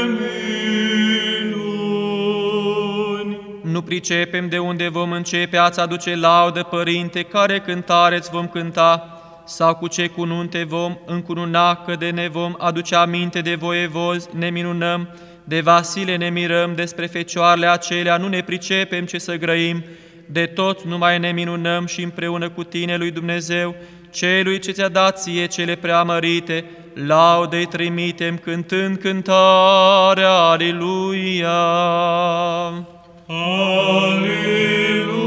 minuni! 0.05 1.47
Nu 3.61 3.81
pricepem 3.81 4.49
de 4.49 4.57
unde 4.57 4.87
vom 4.87 5.11
începe 5.11 5.57
a-ți 5.57 5.79
aduce 5.79 6.15
laudă, 6.15 6.63
Părinte, 6.63 7.23
care 7.23 7.59
cântare 7.59 8.15
îți 8.15 8.31
vom 8.31 8.47
cânta, 8.47 9.16
sau 9.47 9.75
cu 9.75 9.87
ce 9.87 10.07
cununte 10.07 10.63
vom 10.63 10.97
încununa, 11.05 11.75
că 11.75 11.95
de 11.95 12.09
ne 12.09 12.27
vom 12.27 12.55
aduce 12.57 12.95
aminte 12.95 13.41
de 13.41 13.55
voievozi, 13.55 14.27
ne 14.37 14.49
minunăm, 14.49 15.09
de 15.43 15.61
Vasile 15.61 16.15
ne 16.15 16.29
mirăm, 16.29 16.75
despre 16.75 17.05
fecioarele 17.05 17.67
acelea 17.67 18.17
nu 18.17 18.27
ne 18.27 18.41
pricepem 18.41 19.05
ce 19.05 19.17
să 19.17 19.37
grăim, 19.37 19.83
de 20.25 20.45
tot 20.45 20.83
numai 20.83 21.19
ne 21.19 21.31
minunăm 21.31 21.85
și 21.85 22.01
împreună 22.01 22.49
cu 22.49 22.63
tine, 22.63 22.97
lui 22.97 23.11
Dumnezeu, 23.11 23.75
celui 24.11 24.59
ce 24.59 24.71
ți-a 24.71 24.89
dat 24.89 25.21
ție 25.21 25.45
cele 25.45 25.75
preamărite, 25.75 26.65
laudă-i 26.93 27.65
trimitem 27.65 28.37
cântând 28.37 28.97
cântarea, 28.97 30.31
Aliluia! 30.31 31.49
Aleluia! 33.27 35.26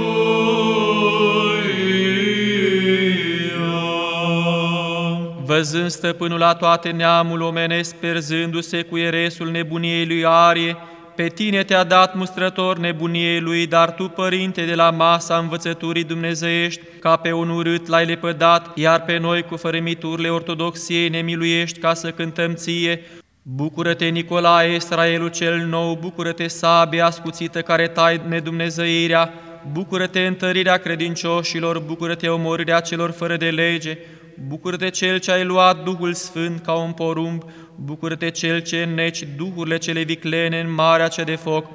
Văzând 5.60 5.90
stăpânul 5.90 6.38
la 6.38 6.54
toate 6.54 6.90
neamul 6.90 7.40
omenesc, 7.40 7.94
perzându-se 7.94 8.82
cu 8.82 8.96
eresul 8.98 9.50
nebuniei 9.50 10.06
lui 10.06 10.24
Arie, 10.26 10.76
pe 11.14 11.26
tine 11.26 11.62
te-a 11.62 11.84
dat 11.84 12.14
mustrător 12.14 12.78
nebuniei 12.78 13.40
lui, 13.40 13.66
dar 13.66 13.90
tu, 13.90 14.08
Părinte, 14.08 14.64
de 14.64 14.74
la 14.74 14.90
masa 14.90 15.36
învățăturii 15.36 16.04
dumnezeiești, 16.04 16.80
ca 17.00 17.16
pe 17.16 17.32
un 17.32 17.48
urât 17.48 17.86
l-ai 17.86 18.06
lepădat, 18.06 18.78
iar 18.78 19.02
pe 19.02 19.18
noi 19.18 19.42
cu 19.42 19.56
fărâmiturile 19.56 20.28
ortodoxiei 20.28 21.08
ne 21.08 21.20
miluiești 21.20 21.78
ca 21.78 21.94
să 21.94 22.10
cântăm 22.10 22.54
ție, 22.54 23.00
Bucură-te, 23.42 24.04
Nicolae, 24.04 24.74
Israelul 24.74 25.28
cel 25.28 25.58
nou, 25.58 25.98
bucură-te, 26.00 26.48
sabia 26.48 27.06
ascuțită 27.06 27.62
care 27.62 27.88
tai 27.88 28.20
nedumnezăirea, 28.28 29.32
bucură-te 29.72 30.20
întărirea 30.26 30.76
credincioșilor, 30.76 31.78
bucură-te 31.78 32.28
omorirea 32.28 32.80
celor 32.80 33.10
fără 33.10 33.36
de 33.36 33.50
lege, 33.50 33.98
bucură-te 34.46 34.88
cel 34.88 35.18
ce 35.18 35.30
ai 35.30 35.44
luat 35.44 35.84
Duhul 35.84 36.14
Sfânt 36.14 36.60
ca 36.60 36.72
un 36.72 36.92
porumb, 36.92 37.42
bucură-te 37.74 38.30
cel 38.30 38.60
ce 38.60 38.82
înneci 38.82 39.24
duhurile 39.36 39.78
cele 39.78 40.02
viclene 40.02 40.60
în 40.60 40.72
marea 40.72 41.08
cea 41.08 41.22
de 41.22 41.34
foc, 41.34 41.66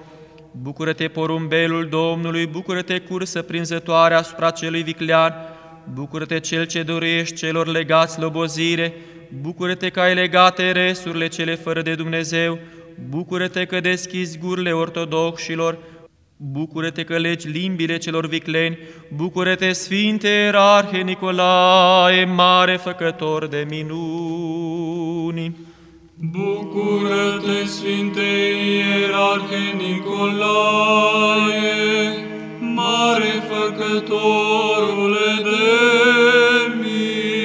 bucură-te 0.51 1.07
porumbelul 1.07 1.87
Domnului, 1.89 2.45
bucură-te 2.45 2.99
cursă 2.99 3.41
prinzătoare 3.41 4.13
asupra 4.13 4.49
celui 4.49 4.81
viclean, 4.81 5.33
bucură-te 5.93 6.39
cel 6.39 6.65
ce 6.65 6.83
dorești 6.83 7.35
celor 7.35 7.67
legați 7.67 8.19
lobozire, 8.19 8.93
bucură-te 9.41 9.89
că 9.89 9.99
ai 9.99 10.13
legate 10.13 10.71
resurile 10.71 11.27
cele 11.27 11.55
fără 11.55 11.81
de 11.81 11.95
Dumnezeu, 11.95 12.59
bucură-te 13.09 13.65
că 13.65 13.79
deschizi 13.79 14.37
gurile 14.37 14.71
ortodoxilor, 14.71 15.77
bucură-te 16.37 17.03
că 17.03 17.17
legi 17.17 17.47
limbile 17.47 17.97
celor 17.97 18.27
vicleni, 18.27 18.77
bucură-te, 19.15 19.71
Sfinte 19.71 20.27
Ierarhe 20.27 20.97
Nicolae, 20.97 22.25
mare 22.25 22.75
făcător 22.75 23.47
de 23.47 23.65
minuni. 23.69 25.55
Bucură-te, 26.15 27.65
Sfinte 27.65 28.21
Ierarhe 29.01 29.75
Nicolae, 29.77 30.55
mare 32.59 33.43
făcătorule 33.49 35.41
de 35.43 35.49
minuni! 36.75 37.35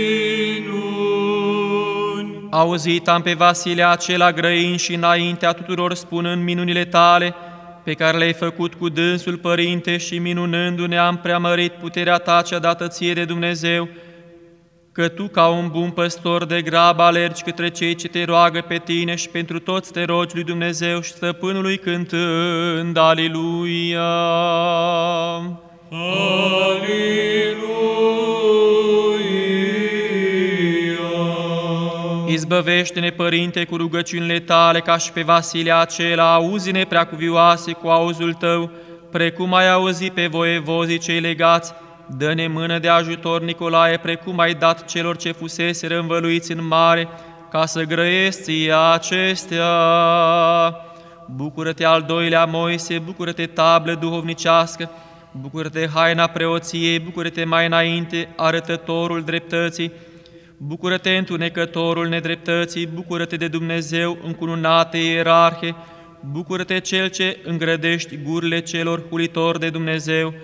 Auzit 2.51 3.09
am 3.09 3.23
pe 3.23 3.35
Vasile 3.35 3.83
acela 3.83 4.33
grăin 4.33 4.77
și 4.77 4.95
înaintea 4.95 5.53
tuturor 5.53 5.95
spunând 5.95 6.43
minunile 6.43 6.85
tale, 6.85 7.35
pe 7.85 7.93
care 7.93 8.19
le-ai 8.19 8.33
făcut 8.33 8.75
cu 8.75 8.89
dânsul, 8.89 9.37
Părinte, 9.37 9.97
și 9.97 10.19
minunându-ne 10.19 10.99
am 10.99 11.17
preamărit 11.19 11.73
puterea 11.73 12.17
ta 12.17 12.43
cea 12.43 12.59
dată 12.59 12.89
ție 12.89 13.13
de 13.13 13.25
Dumnezeu, 13.25 13.89
că 14.93 15.09
tu, 15.09 15.29
ca 15.29 15.49
un 15.49 15.69
bun 15.69 15.91
păstor 15.91 16.45
de 16.45 16.63
grabă, 16.63 17.03
alergi 17.03 17.43
către 17.43 17.69
cei 17.69 17.95
ce 17.95 18.09
te 18.09 18.25
roagă 18.25 18.65
pe 18.69 18.81
tine 18.85 19.15
și 19.15 19.29
pentru 19.29 19.59
toți 19.59 19.93
te 19.93 20.05
rogi 20.05 20.35
lui 20.35 20.45
Dumnezeu 20.45 21.01
și 21.01 21.11
stăpânului 21.11 21.79
cântând, 21.79 22.97
Aliluia! 22.97 24.01
Aleluia! 25.91 27.11
Izbăvește-ne, 32.41 33.11
Părinte, 33.11 33.65
cu 33.65 33.77
rugăciunile 33.77 34.39
tale, 34.39 34.81
ca 34.81 34.97
și 34.97 35.13
pe 35.13 35.23
Vasile 35.23 35.73
acela, 35.73 36.35
auzi-ne 36.35 36.85
preacuvioase 36.85 37.73
cu 37.73 37.89
auzul 37.89 38.33
tău, 38.33 38.71
precum 39.11 39.55
ai 39.55 39.71
auzit 39.71 40.13
pe 40.13 40.27
voievozii 40.27 40.99
cei 40.99 41.21
legați, 41.21 41.73
dă-ne 42.07 42.47
mână 42.47 42.79
de 42.79 42.89
ajutor, 42.89 43.43
Nicolae, 43.43 43.97
precum 43.97 44.39
ai 44.39 44.55
dat 44.55 44.85
celor 44.85 45.17
ce 45.17 45.33
fusese 45.33 45.95
învăluiți 45.95 46.53
în 46.53 46.67
mare, 46.67 47.09
ca 47.51 47.67
să 47.67 47.83
grăiesc 47.83 48.43
ție 48.43 48.75
acestea. 48.93 49.67
Bucură-te 51.27 51.85
al 51.85 52.03
doilea 52.03 52.45
Moise, 52.45 52.99
bucură-te 52.99 53.47
tablă 53.47 53.95
duhovnicească, 53.95 54.91
bucură-te 55.31 55.89
haina 55.95 56.27
preoției, 56.27 56.99
bucură-te 56.99 57.45
mai 57.45 57.67
înainte 57.67 58.29
arătătorul 58.37 59.23
dreptății, 59.23 59.93
bucură-te 60.67 61.11
întunecătorul 61.11 62.09
nedreptății, 62.09 62.87
bucură-te 62.87 63.37
de 63.37 63.49
Dumnezeu 63.49 64.19
încununate 64.25 64.99
ierarhe, 64.99 65.75
bucură-te 66.33 66.81
cel 66.81 67.09
ce 67.09 67.39
îngrădești 67.45 68.19
gurile 68.23 68.61
celor 68.61 69.09
hulitori 69.09 69.59
de 69.59 69.71
Dumnezeu, 69.71 70.35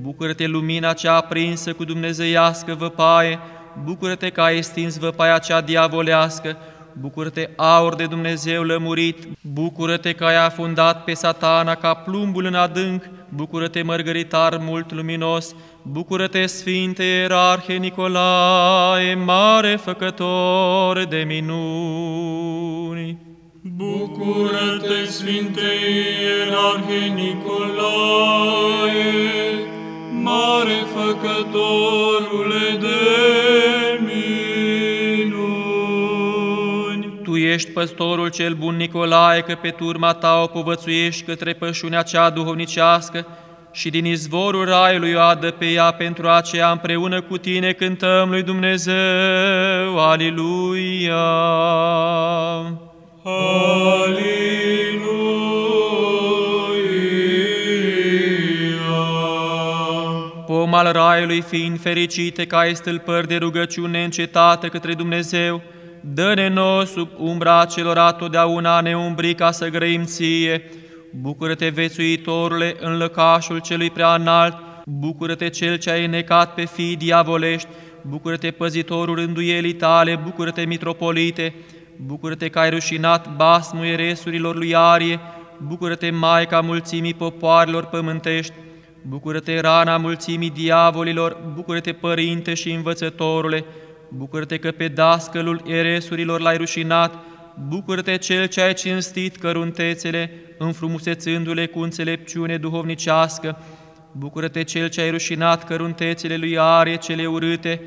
bucură-te 0.00 0.46
lumina 0.46 0.92
cea 0.92 1.16
aprinsă 1.16 1.72
cu 1.72 1.84
dumnezeiască 1.84 2.74
văpaie, 2.74 3.38
bucură-te 3.84 4.28
că 4.30 4.40
ai 4.40 4.62
stins 4.62 4.98
văpaia 4.98 5.38
cea 5.38 5.60
diavolească, 5.60 6.56
bucură-te 6.92 7.48
aur 7.56 7.94
de 7.94 8.06
Dumnezeu 8.06 8.62
lămurit, 8.62 9.28
bucură-te 9.40 10.12
că 10.12 10.24
ai 10.24 10.44
afundat 10.44 11.04
pe 11.04 11.14
satana 11.14 11.74
ca 11.74 11.94
plumbul 11.94 12.44
în 12.44 12.54
adânc, 12.54 13.02
bucură-te 13.28 13.82
mărgăritar 13.82 14.58
mult 14.60 14.92
luminos, 14.92 15.54
bucură-te 15.90 16.46
Sfinte 16.46 17.04
Ierarhe 17.04 17.74
Nicolae, 17.74 19.14
mare 19.14 19.76
făcător 19.76 21.04
de 21.04 21.24
minuni. 21.26 23.18
Bucură-te, 23.60 25.04
Sfinte 25.04 25.60
Ierarhe 26.22 27.06
Nicolae, 27.14 27.46
mare 30.22 30.84
făcătorule 30.94 32.78
de 32.80 32.96
minuni. 34.00 35.42
Tu 37.22 37.36
ești 37.36 37.70
păstorul 37.70 38.28
cel 38.28 38.54
bun 38.54 38.76
Nicolae, 38.76 39.40
că 39.40 39.54
pe 39.60 39.70
turma 39.70 40.12
ta 40.12 40.40
o 40.42 40.46
povățuiești 40.46 41.22
către 41.22 41.52
pășunea 41.52 42.02
cea 42.02 42.30
duhovnicească 42.30 43.26
și 43.76 43.90
din 43.90 44.04
izvorul 44.04 44.64
raiului 44.64 45.14
o 45.14 45.20
adă 45.20 45.50
pe 45.50 45.66
ea 45.66 45.90
pentru 45.90 46.28
aceea 46.28 46.70
împreună 46.70 47.22
cu 47.22 47.36
tine 47.36 47.72
cântăm 47.72 48.28
lui 48.30 48.42
Dumnezeu. 48.42 49.98
Aliluia! 49.98 51.14
Aliluia. 53.22 54.36
Pom 60.46 60.74
al 60.74 60.92
raiului 60.92 61.40
fiind 61.40 61.80
fericite 61.80 62.46
ca 62.46 62.58
ai 62.58 62.74
stâlpări 62.74 63.28
de 63.28 63.36
rugăciune 63.36 64.04
încetată 64.04 64.68
către 64.68 64.94
Dumnezeu, 64.94 65.62
dă-ne 66.00 66.48
nouă 66.48 66.84
sub 66.84 67.08
umbra 67.18 67.64
celor 67.64 68.12
totdeauna 68.12 68.80
neumbri 68.80 69.34
ca 69.34 69.50
să 69.50 69.68
grăim 69.68 70.04
ție. 70.04 70.62
Bucură-te, 71.10 71.68
vețuitorule, 71.68 72.76
în 72.80 72.96
lăcașul 72.96 73.60
celui 73.60 73.90
prea 73.90 74.14
înalt, 74.14 74.56
bucură-te 74.84 75.48
cel 75.48 75.76
ce 75.76 75.90
ai 75.90 76.06
necat 76.06 76.54
pe 76.54 76.64
fii 76.64 76.96
diavolești, 76.96 77.68
bucură-te, 78.02 78.50
păzitorul 78.50 79.14
rânduielii 79.14 79.74
tale, 79.74 80.20
bucură-te, 80.24 80.64
mitropolite, 80.64 81.54
bucură-te 82.06 82.48
că 82.48 82.58
ai 82.58 82.70
rușinat 82.70 83.36
basmul 83.36 83.84
eresurilor 83.84 84.56
lui 84.56 84.74
Arie, 84.74 85.20
bucură-te, 85.66 86.10
Maica 86.10 86.60
mulțimii 86.60 87.14
popoarelor 87.14 87.84
pământești, 87.84 88.52
Bucură-te, 89.08 89.60
rana 89.60 89.96
mulțimii 89.96 90.50
diavolilor, 90.50 91.36
bucură-te, 91.54 91.92
Părinte 91.92 92.54
și 92.54 92.72
Învățătorule, 92.72 93.64
bucură-te 94.08 94.58
că 94.58 94.70
pe 94.70 94.88
dascălul 94.88 95.62
eresurilor 95.66 96.40
l-ai 96.40 96.56
rușinat, 96.56 97.14
bucură-te 97.68 98.16
cel 98.16 98.46
ce 98.46 98.60
ai 98.60 98.74
cinstit 98.74 99.36
căruntețele, 99.36 100.30
înfrumusețându-le 100.58 101.66
cu 101.66 101.78
înțelepciune 101.78 102.56
duhovnicească, 102.56 103.58
bucură-te 104.12 104.62
cel 104.62 104.88
ce 104.88 105.00
ai 105.00 105.10
rușinat 105.10 105.64
căruntețele 105.64 106.36
lui 106.36 106.58
Arie 106.58 106.96
cele 106.96 107.26
urâte, 107.26 107.80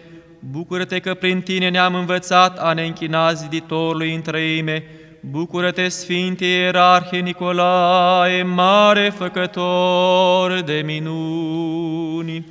bucură-te 0.51 0.99
că 0.99 1.13
prin 1.13 1.41
tine 1.41 1.69
ne-am 1.69 1.95
învățat 1.95 2.59
a 2.59 2.73
ne 2.73 2.85
închina 2.85 3.33
ziditorului 3.33 4.13
în 4.13 4.21
trăime, 4.21 4.83
Bucură-te, 5.21 5.87
Sfinte 5.87 6.45
Ierarhe 6.45 7.17
Nicolae, 7.17 8.43
mare 8.43 9.13
făcător 9.17 10.61
de 10.65 10.81
minuni! 10.85 12.45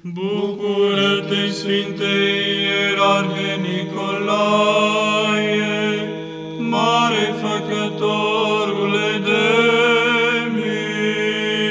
Bucură-te, 0.00 1.48
Sfinte 1.50 2.04
Ierarhe 2.62 3.60
Nicolae, 3.62 5.04
mare 6.74 7.34
făcătorule 7.40 9.08
de 9.24 9.46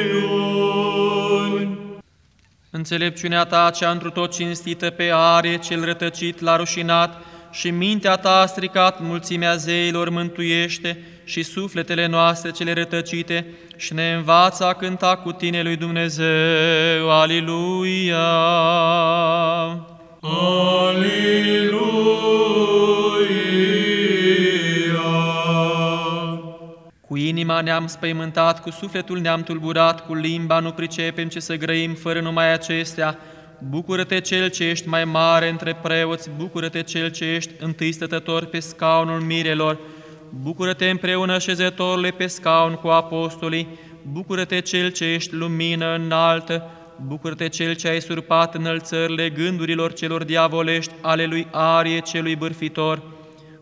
minuni. 0.03 0.57
Înțelepciunea 2.69 3.43
ta 3.45 3.69
cea 3.75 3.91
întru 3.91 4.09
tot 4.09 4.31
cinstită 4.31 4.89
pe 4.89 5.11
are, 5.13 5.57
cel 5.57 5.85
rătăcit 5.85 6.39
l-a 6.39 6.55
rușinat, 6.55 7.21
și 7.51 7.69
mintea 7.69 8.15
ta 8.15 8.39
a 8.39 8.45
stricat 8.45 9.01
mulțimea 9.01 9.55
zeilor 9.55 10.09
mântuiește 10.09 11.03
și 11.23 11.43
sufletele 11.43 12.05
noastre 12.05 12.51
cele 12.51 12.73
rătăcite 12.73 13.45
și 13.75 13.93
ne 13.93 14.13
învață 14.13 14.65
a 14.65 14.73
cânta 14.73 15.15
cu 15.15 15.31
tine 15.31 15.61
lui 15.61 15.75
Dumnezeu. 15.75 17.11
Aliluia! 17.11 18.17
Aliluia. 20.89 21.43
Inima 27.43 27.61
ne-am 27.61 27.87
spăimântat, 27.87 28.61
cu 28.61 28.69
sufletul 28.69 29.19
ne-am 29.19 29.43
tulburat, 29.43 30.05
cu 30.05 30.13
limba 30.13 30.59
nu 30.59 30.71
pricepem 30.71 31.27
ce 31.27 31.39
să 31.39 31.55
grăim 31.55 31.93
fără 31.93 32.19
numai 32.19 32.53
acestea. 32.53 33.17
Bucură-te 33.69 34.19
cel 34.19 34.49
ce 34.49 34.63
ești 34.63 34.87
mai 34.87 35.05
mare 35.05 35.49
între 35.49 35.75
preoți, 35.81 36.29
bucură-te 36.37 36.81
cel 36.81 37.09
ce 37.09 37.25
ești 37.25 37.51
întâi 37.59 37.91
stătător 37.91 38.45
pe 38.45 38.59
scaunul 38.59 39.19
mirelor, 39.19 39.79
bucură-te 40.29 40.89
împreună 40.89 41.37
șezătorule 41.39 42.09
pe 42.09 42.27
scaun 42.27 42.73
cu 42.73 42.87
apostolii, 42.87 43.67
bucură-te 44.11 44.59
cel 44.59 44.89
ce 44.89 45.05
ești 45.05 45.33
lumină 45.33 45.95
înaltă, 45.95 46.69
bucură-te 47.07 47.47
cel 47.47 47.75
ce 47.75 47.87
ai 47.87 48.01
surpat 48.01 48.55
înălțările 48.55 49.29
gândurilor 49.29 49.93
celor 49.93 50.23
diavolești 50.23 50.93
ale 51.01 51.25
lui 51.25 51.47
Arie 51.51 51.99
celui 51.99 52.35
bârfitor, 52.35 53.01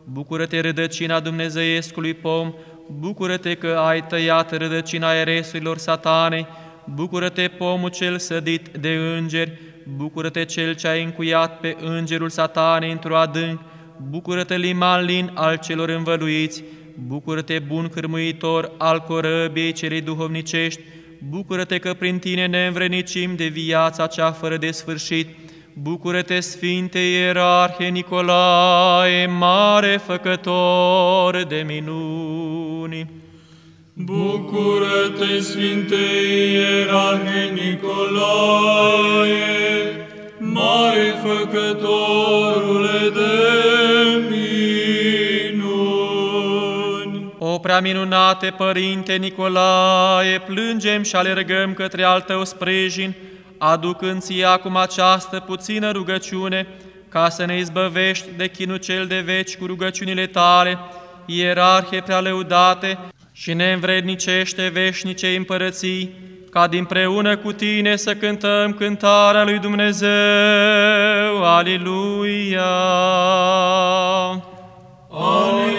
bucură-te 0.04 0.60
rădăcina 0.60 1.20
dumnezeiescului 1.20 2.14
pom, 2.14 2.54
bucură-te 3.00 3.54
că 3.54 3.68
ai 3.68 4.06
tăiat 4.06 4.58
rădăcina 4.58 5.14
eresurilor 5.14 5.78
satanei, 5.78 6.48
bucură-te 6.96 7.48
pomul 7.48 7.90
cel 7.90 8.18
sădit 8.18 8.68
de 8.68 9.16
îngeri, 9.18 9.60
bucură-te 9.96 10.46
cel 10.46 10.76
ce 10.76 10.88
ai 10.88 11.04
încuiat 11.04 11.60
pe 11.60 11.78
îngerul 11.80 12.30
satanei 12.30 12.92
într-o 12.92 13.18
adânc, 13.18 13.60
bucură-te 14.10 14.58
liman 14.58 15.06
lin 15.06 15.32
al 15.34 15.58
celor 15.58 15.90
învăluiți, 15.90 16.64
bucură-te 17.08 17.60
bun 17.60 17.88
cârmuitor 17.88 18.72
al 18.78 19.00
corăbiei 19.00 19.72
celei 19.72 20.02
duhovnicești, 20.02 20.82
bucură-te 21.30 21.78
că 21.78 21.94
prin 21.94 22.20
tine 22.20 22.46
ne 22.46 22.66
învrenicim 22.66 23.36
de 23.36 23.48
viața 23.48 24.08
cea 24.08 24.32
fără 24.32 24.58
de 24.58 24.72
sfârșit, 24.72 25.28
bucură-te, 25.74 26.40
Sfinte 26.40 27.00
Ierarhe 27.00 27.88
Nicolae, 27.88 29.26
mare 29.26 30.02
făcător 30.06 31.44
de 31.44 31.64
minuni! 31.68 33.10
Bucură-te, 33.94 35.40
Sfinte 35.40 35.96
Ierarhe 36.54 37.54
Nicolae, 37.54 39.36
mare 40.38 41.14
făcătorule 41.24 43.10
de 43.14 43.30
minuni. 44.30 45.74
O 47.38 47.60
prea 47.60 47.80
minunate 47.80 48.54
Părinte 48.58 49.14
Nicolae, 49.14 50.42
plângem 50.48 51.04
și 51.04 51.16
alergăm 51.16 51.74
către 51.74 52.04
al 52.04 52.22
Tău 52.22 52.46
sprijin, 52.46 53.16
aducând 53.64 54.22
ție 54.22 54.46
acum 54.46 54.76
această 54.76 55.40
puțină 55.40 55.92
rugăciune, 55.92 56.68
ca 57.10 57.30
să 57.30 57.46
ne 57.46 57.58
izbăvești 57.58 58.28
de 58.38 58.48
chinul 58.48 58.78
cel 58.78 59.08
de 59.08 59.20
veci 59.20 59.58
cu 59.58 59.66
rugăciunile 59.66 60.28
Tale, 60.28 60.80
ierarhie 61.26 62.02
prea 62.02 62.20
lăudate, 62.20 63.00
și 63.32 63.54
ne 63.54 63.72
învrednicește 63.72 64.68
veșnice 64.68 65.36
împărății, 65.36 66.14
ca 66.52 66.68
dinpreună 66.68 67.38
cu 67.38 67.52
Tine 67.52 67.96
să 67.96 68.16
cântăm 68.16 68.74
cântarea 68.74 69.44
lui 69.44 69.60
Dumnezeu. 69.60 70.10
Aliluia! 71.44 72.62
Aleluia, 75.14 75.71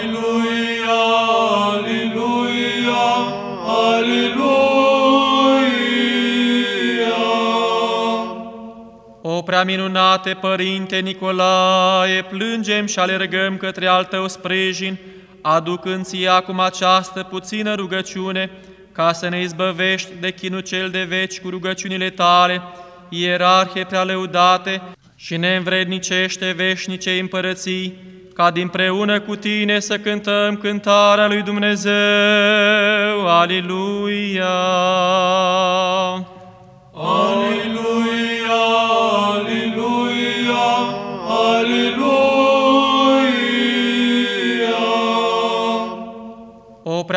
prea 9.43 9.63
prea 9.63 9.75
minunate 9.75 10.33
Părinte 10.33 10.99
Nicolae, 10.99 12.21
plângem 12.21 12.85
și 12.85 12.99
alergăm 12.99 13.57
către 13.57 13.87
al 13.87 14.03
Tău 14.03 14.27
sprijin, 14.27 14.97
aducând 15.41 16.05
ție 16.05 16.27
acum 16.27 16.59
această 16.59 17.23
puțină 17.23 17.75
rugăciune, 17.75 18.49
ca 18.91 19.13
să 19.13 19.29
ne 19.29 19.41
izbăvești 19.41 20.09
de 20.19 20.31
chinul 20.31 20.59
cel 20.59 20.89
de 20.89 21.03
veci 21.03 21.39
cu 21.39 21.49
rugăciunile 21.49 22.09
Tale, 22.09 22.61
ierarhie 23.09 23.85
prea 23.85 24.03
lăudate, 24.03 24.81
și 25.15 25.37
ne 25.37 25.55
învrednicește 25.55 26.51
veșnice 26.51 27.19
împărății, 27.19 27.93
ca 28.33 28.51
dinpreună 28.51 29.19
cu 29.19 29.35
Tine 29.35 29.79
să 29.79 29.97
cântăm 29.97 30.55
cântarea 30.55 31.27
lui 31.27 31.41
Dumnezeu. 31.41 31.91
Aliluia! 33.27 34.51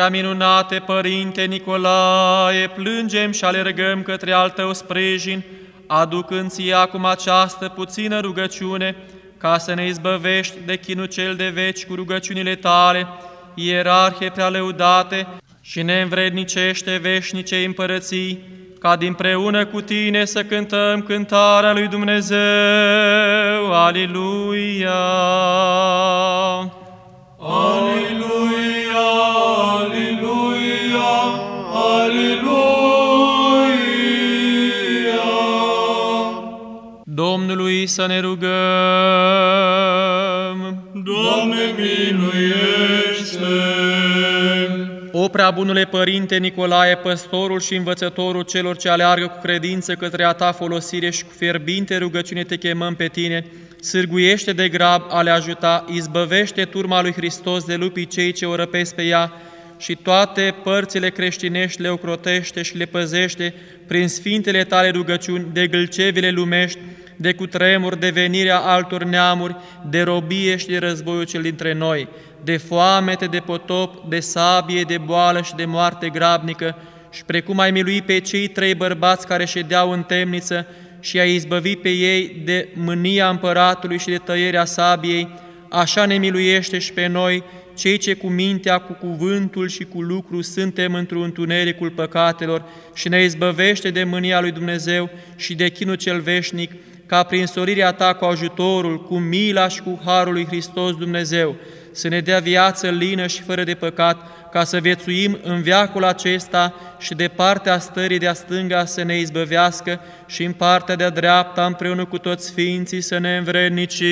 Prea 0.07 0.21
minunate 0.21 0.83
Părinte 0.85 1.41
Nicolae, 1.45 2.67
plângem 2.67 3.31
și 3.31 3.43
alergăm 3.43 4.01
către 4.01 4.31
al 4.31 4.49
Tău 4.49 4.73
sprijin, 4.73 5.43
aducând 5.87 6.49
ție 6.49 6.73
acum 6.73 7.05
această 7.05 7.67
puțină 7.75 8.19
rugăciune, 8.19 8.95
ca 9.37 9.57
să 9.57 9.73
ne 9.73 9.85
izbăvești 9.85 10.55
de 10.65 10.77
chinul 10.77 11.05
cel 11.05 11.35
de 11.35 11.49
veci 11.53 11.85
cu 11.85 11.95
rugăciunile 11.95 12.55
Tale, 12.55 13.07
ierarhie 13.53 14.29
prea 14.29 14.49
lăudate, 14.49 15.27
și 15.61 15.81
ne 15.81 16.01
învrednicește 16.01 16.99
veșnice 17.01 17.63
împărății, 17.65 18.39
ca 18.79 18.95
dinpreună 18.95 19.65
cu 19.65 19.81
Tine 19.81 20.25
să 20.25 20.43
cântăm 20.43 21.01
cântarea 21.01 21.73
lui 21.73 21.87
Dumnezeu. 21.87 22.37
Aliluia! 23.71 24.91
Aleluia, 27.39 28.36
Domnului 37.47 37.87
să 37.87 38.05
ne 38.07 38.19
rugăm. 38.19 38.47
Doamne, 40.93 41.57
miluiește! 41.77 43.45
O 45.11 45.27
prea 45.27 45.51
bunule 45.51 45.85
Părinte 45.85 46.37
Nicolae, 46.37 46.95
păstorul 46.95 47.59
și 47.59 47.75
învățătorul 47.75 48.43
celor 48.43 48.77
ce 48.77 48.89
aleargă 48.89 49.27
cu 49.27 49.39
credință 49.41 49.95
către 49.95 50.23
a 50.23 50.31
ta 50.31 50.51
folosire 50.51 51.09
și 51.09 51.23
cu 51.23 51.31
fierbinte 51.37 51.97
rugăciune 51.97 52.43
te 52.43 52.57
chemăm 52.57 52.95
pe 52.95 53.07
tine, 53.07 53.45
sârguiește 53.81 54.53
de 54.53 54.69
grab 54.69 55.03
a 55.09 55.21
le 55.21 55.29
ajuta, 55.29 55.85
izbăvește 55.93 56.63
turma 56.65 57.01
lui 57.01 57.13
Hristos 57.13 57.63
de 57.63 57.75
lupii 57.75 58.07
cei 58.07 58.31
ce 58.31 58.45
o 58.45 58.55
răpesc 58.55 58.95
pe 58.95 59.03
ea 59.03 59.31
și 59.77 59.95
toate 59.95 60.55
părțile 60.63 61.09
creștinești 61.09 61.81
le 61.81 61.89
ocrotește 61.89 62.61
și 62.61 62.77
le 62.77 62.85
păzește 62.85 63.53
prin 63.87 64.07
sfintele 64.07 64.63
tale 64.63 64.89
rugăciuni 64.89 65.45
de 65.53 65.67
gâlcevile 65.67 66.29
lumești, 66.29 66.79
de 67.17 67.33
cutremur, 67.33 67.95
de 67.95 68.09
venirea 68.09 68.57
altor 68.57 69.03
neamuri, 69.03 69.55
de 69.89 70.01
robie 70.01 70.55
și 70.55 70.67
de 70.67 70.77
războiul 70.77 71.23
cel 71.23 71.41
dintre 71.41 71.73
noi, 71.73 72.07
de 72.43 72.57
foamete, 72.57 73.25
de 73.25 73.39
potop, 73.39 74.09
de 74.09 74.19
sabie, 74.19 74.81
de 74.81 74.97
boală 74.97 75.41
și 75.41 75.55
de 75.55 75.65
moarte 75.65 76.09
grabnică, 76.09 76.75
și 77.11 77.23
precum 77.25 77.59
ai 77.59 77.71
miluit 77.71 78.03
pe 78.03 78.19
cei 78.19 78.47
trei 78.47 78.75
bărbați 78.75 79.27
care 79.27 79.45
ședeau 79.45 79.91
în 79.91 80.03
temniță 80.03 80.67
și 80.99 81.19
ai 81.19 81.33
izbăvit 81.33 81.81
pe 81.81 81.89
ei 81.89 82.41
de 82.45 82.67
mânia 82.73 83.29
împăratului 83.29 83.97
și 83.97 84.07
de 84.07 84.17
tăierea 84.17 84.65
sabiei, 84.65 85.29
așa 85.69 86.05
ne 86.05 86.17
miluiește 86.17 86.79
și 86.79 86.93
pe 86.93 87.07
noi, 87.07 87.43
cei 87.77 87.97
ce 87.97 88.13
cu 88.13 88.27
mintea, 88.27 88.77
cu 88.77 88.93
cuvântul 88.93 89.67
și 89.67 89.83
cu 89.83 90.01
lucru 90.01 90.41
suntem 90.41 90.93
într-un 90.93 91.23
întunericul 91.23 91.89
păcatelor 91.89 92.63
și 92.93 93.09
ne 93.09 93.23
izbăvește 93.23 93.89
de 93.89 94.03
mânia 94.03 94.41
lui 94.41 94.51
Dumnezeu 94.51 95.09
și 95.35 95.55
de 95.55 95.69
chinul 95.69 95.95
cel 95.95 96.19
veșnic, 96.19 96.71
ca 97.07 97.23
prin 97.23 97.45
sorirea 97.45 97.91
Ta 97.91 98.13
cu 98.13 98.25
ajutorul, 98.25 99.03
cu 99.03 99.17
mila 99.17 99.67
și 99.67 99.81
cu 99.81 100.01
harul 100.05 100.33
lui 100.33 100.45
Hristos 100.45 100.95
Dumnezeu, 100.95 101.55
să 101.91 102.07
ne 102.07 102.19
dea 102.19 102.39
viață 102.39 102.89
lină 102.89 103.27
și 103.27 103.41
fără 103.41 103.63
de 103.63 103.73
păcat, 103.73 104.17
ca 104.51 104.63
să 104.63 104.77
viețuim 104.77 105.39
în 105.43 105.61
veacul 105.61 106.03
acesta 106.03 106.73
și 106.99 107.13
de 107.13 107.27
partea 107.27 107.79
stării 107.79 108.19
de-a 108.19 108.33
stânga 108.33 108.85
să 108.85 109.03
ne 109.03 109.19
izbăvească 109.19 109.99
și 110.25 110.43
în 110.43 110.51
partea 110.51 110.95
de-a 110.95 111.09
dreapta 111.09 111.65
împreună 111.65 112.05
cu 112.05 112.17
toți 112.17 112.45
Sfinții 112.45 113.01
să 113.01 113.17
ne 113.17 113.37
învrednicim. 113.37 114.07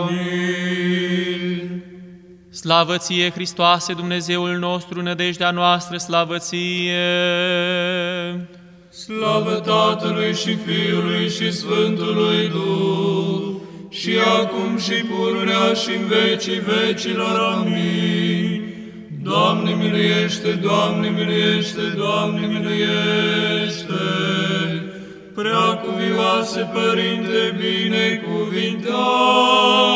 Amin. 0.00 0.42
Slavă 2.50 2.96
ție, 2.96 3.30
Hristoase, 3.30 3.92
Dumnezeul 3.92 4.58
nostru, 4.58 5.02
nădejdea 5.02 5.50
noastră, 5.50 5.96
slavă 5.96 6.38
ție! 6.38 7.00
Slavă 8.94 9.54
Tatălui 9.54 10.34
și 10.34 10.54
Fiului 10.54 11.28
și 11.28 11.52
Sfântului 11.52 12.48
Duh, 12.48 13.42
și 13.88 14.10
acum 14.38 14.78
și 14.78 14.92
pururea 14.92 15.72
și 15.72 15.96
în 15.96 16.06
vecii 16.06 16.60
vecilor. 16.60 17.38
Amin. 17.38 18.62
Doamne 19.22 19.74
miluiește, 19.74 20.50
Doamne 20.50 21.08
miluiește, 21.08 21.80
Doamne 21.96 22.46
miluiește. 22.46 24.02
Prea 25.34 25.80
cuvioase 25.84 26.70
Părinte, 26.72 27.56
binecuvintează. 27.58 29.91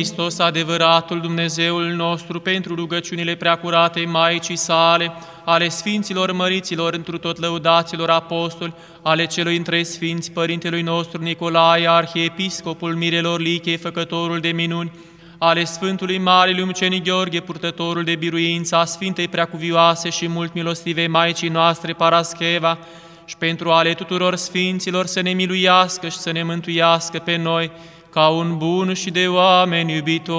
Hristos, 0.00 0.38
adevăratul 0.38 1.20
Dumnezeul 1.20 1.84
nostru, 1.84 2.40
pentru 2.40 2.74
rugăciunile 2.74 3.34
preacuratei 3.34 4.06
Maicii 4.06 4.56
sale, 4.56 5.12
ale 5.44 5.68
Sfinților 5.68 6.32
Măriților, 6.32 6.94
întru 6.94 7.18
tot 7.18 7.38
lăudaților 7.38 8.10
apostoli, 8.10 8.74
ale 9.02 9.26
celui 9.26 9.56
între 9.56 9.82
Sfinți, 9.82 10.30
Părintelui 10.30 10.82
nostru 10.82 11.22
Nicolae, 11.22 11.90
Arhiepiscopul 11.90 12.94
Mirelor 12.94 13.40
Lichei, 13.40 13.76
Făcătorul 13.76 14.38
de 14.38 14.48
minuni, 14.48 14.92
ale 15.38 15.64
Sfântului 15.64 16.18
Mare 16.18 16.54
Lumcenic 16.58 17.04
Gheorghe, 17.04 17.40
purtătorul 17.40 18.04
de 18.04 18.14
biruință, 18.14 18.76
a 18.76 18.84
Sfintei 18.84 19.28
Preacuvioase 19.28 20.10
și 20.10 20.28
mult 20.28 20.54
milostivei 20.54 21.08
Maicii 21.08 21.48
noastre, 21.48 21.92
Parascheva, 21.92 22.78
și 23.24 23.36
pentru 23.36 23.70
ale 23.70 23.94
tuturor 23.94 24.36
Sfinților 24.36 25.06
să 25.06 25.20
ne 25.20 25.30
miluiască 25.30 26.08
și 26.08 26.18
să 26.18 26.30
ne 26.30 26.42
mântuiască 26.42 27.18
pe 27.18 27.36
noi, 27.36 27.70
ca 28.10 28.28
un 28.28 28.56
bun 28.56 28.94
și 28.94 29.10
de 29.10 29.26
oameni 29.26 29.94
iubitor. 29.94 30.38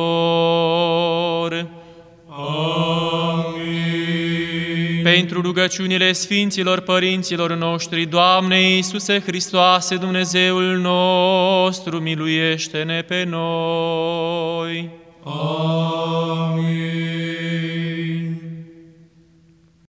Amin. 2.27 3.91
Pentru 5.03 5.41
rugăciunile 5.41 6.11
Sfinților 6.11 6.79
Părinților 6.79 7.53
noștri, 7.53 8.05
Doamne 8.05 8.59
Iisuse 8.59 9.19
Hristoase, 9.19 9.95
Dumnezeul 9.95 10.77
nostru, 10.77 11.99
miluiește-ne 11.99 13.01
pe 13.01 13.23
noi. 13.29 14.89
Amin. 15.23 16.91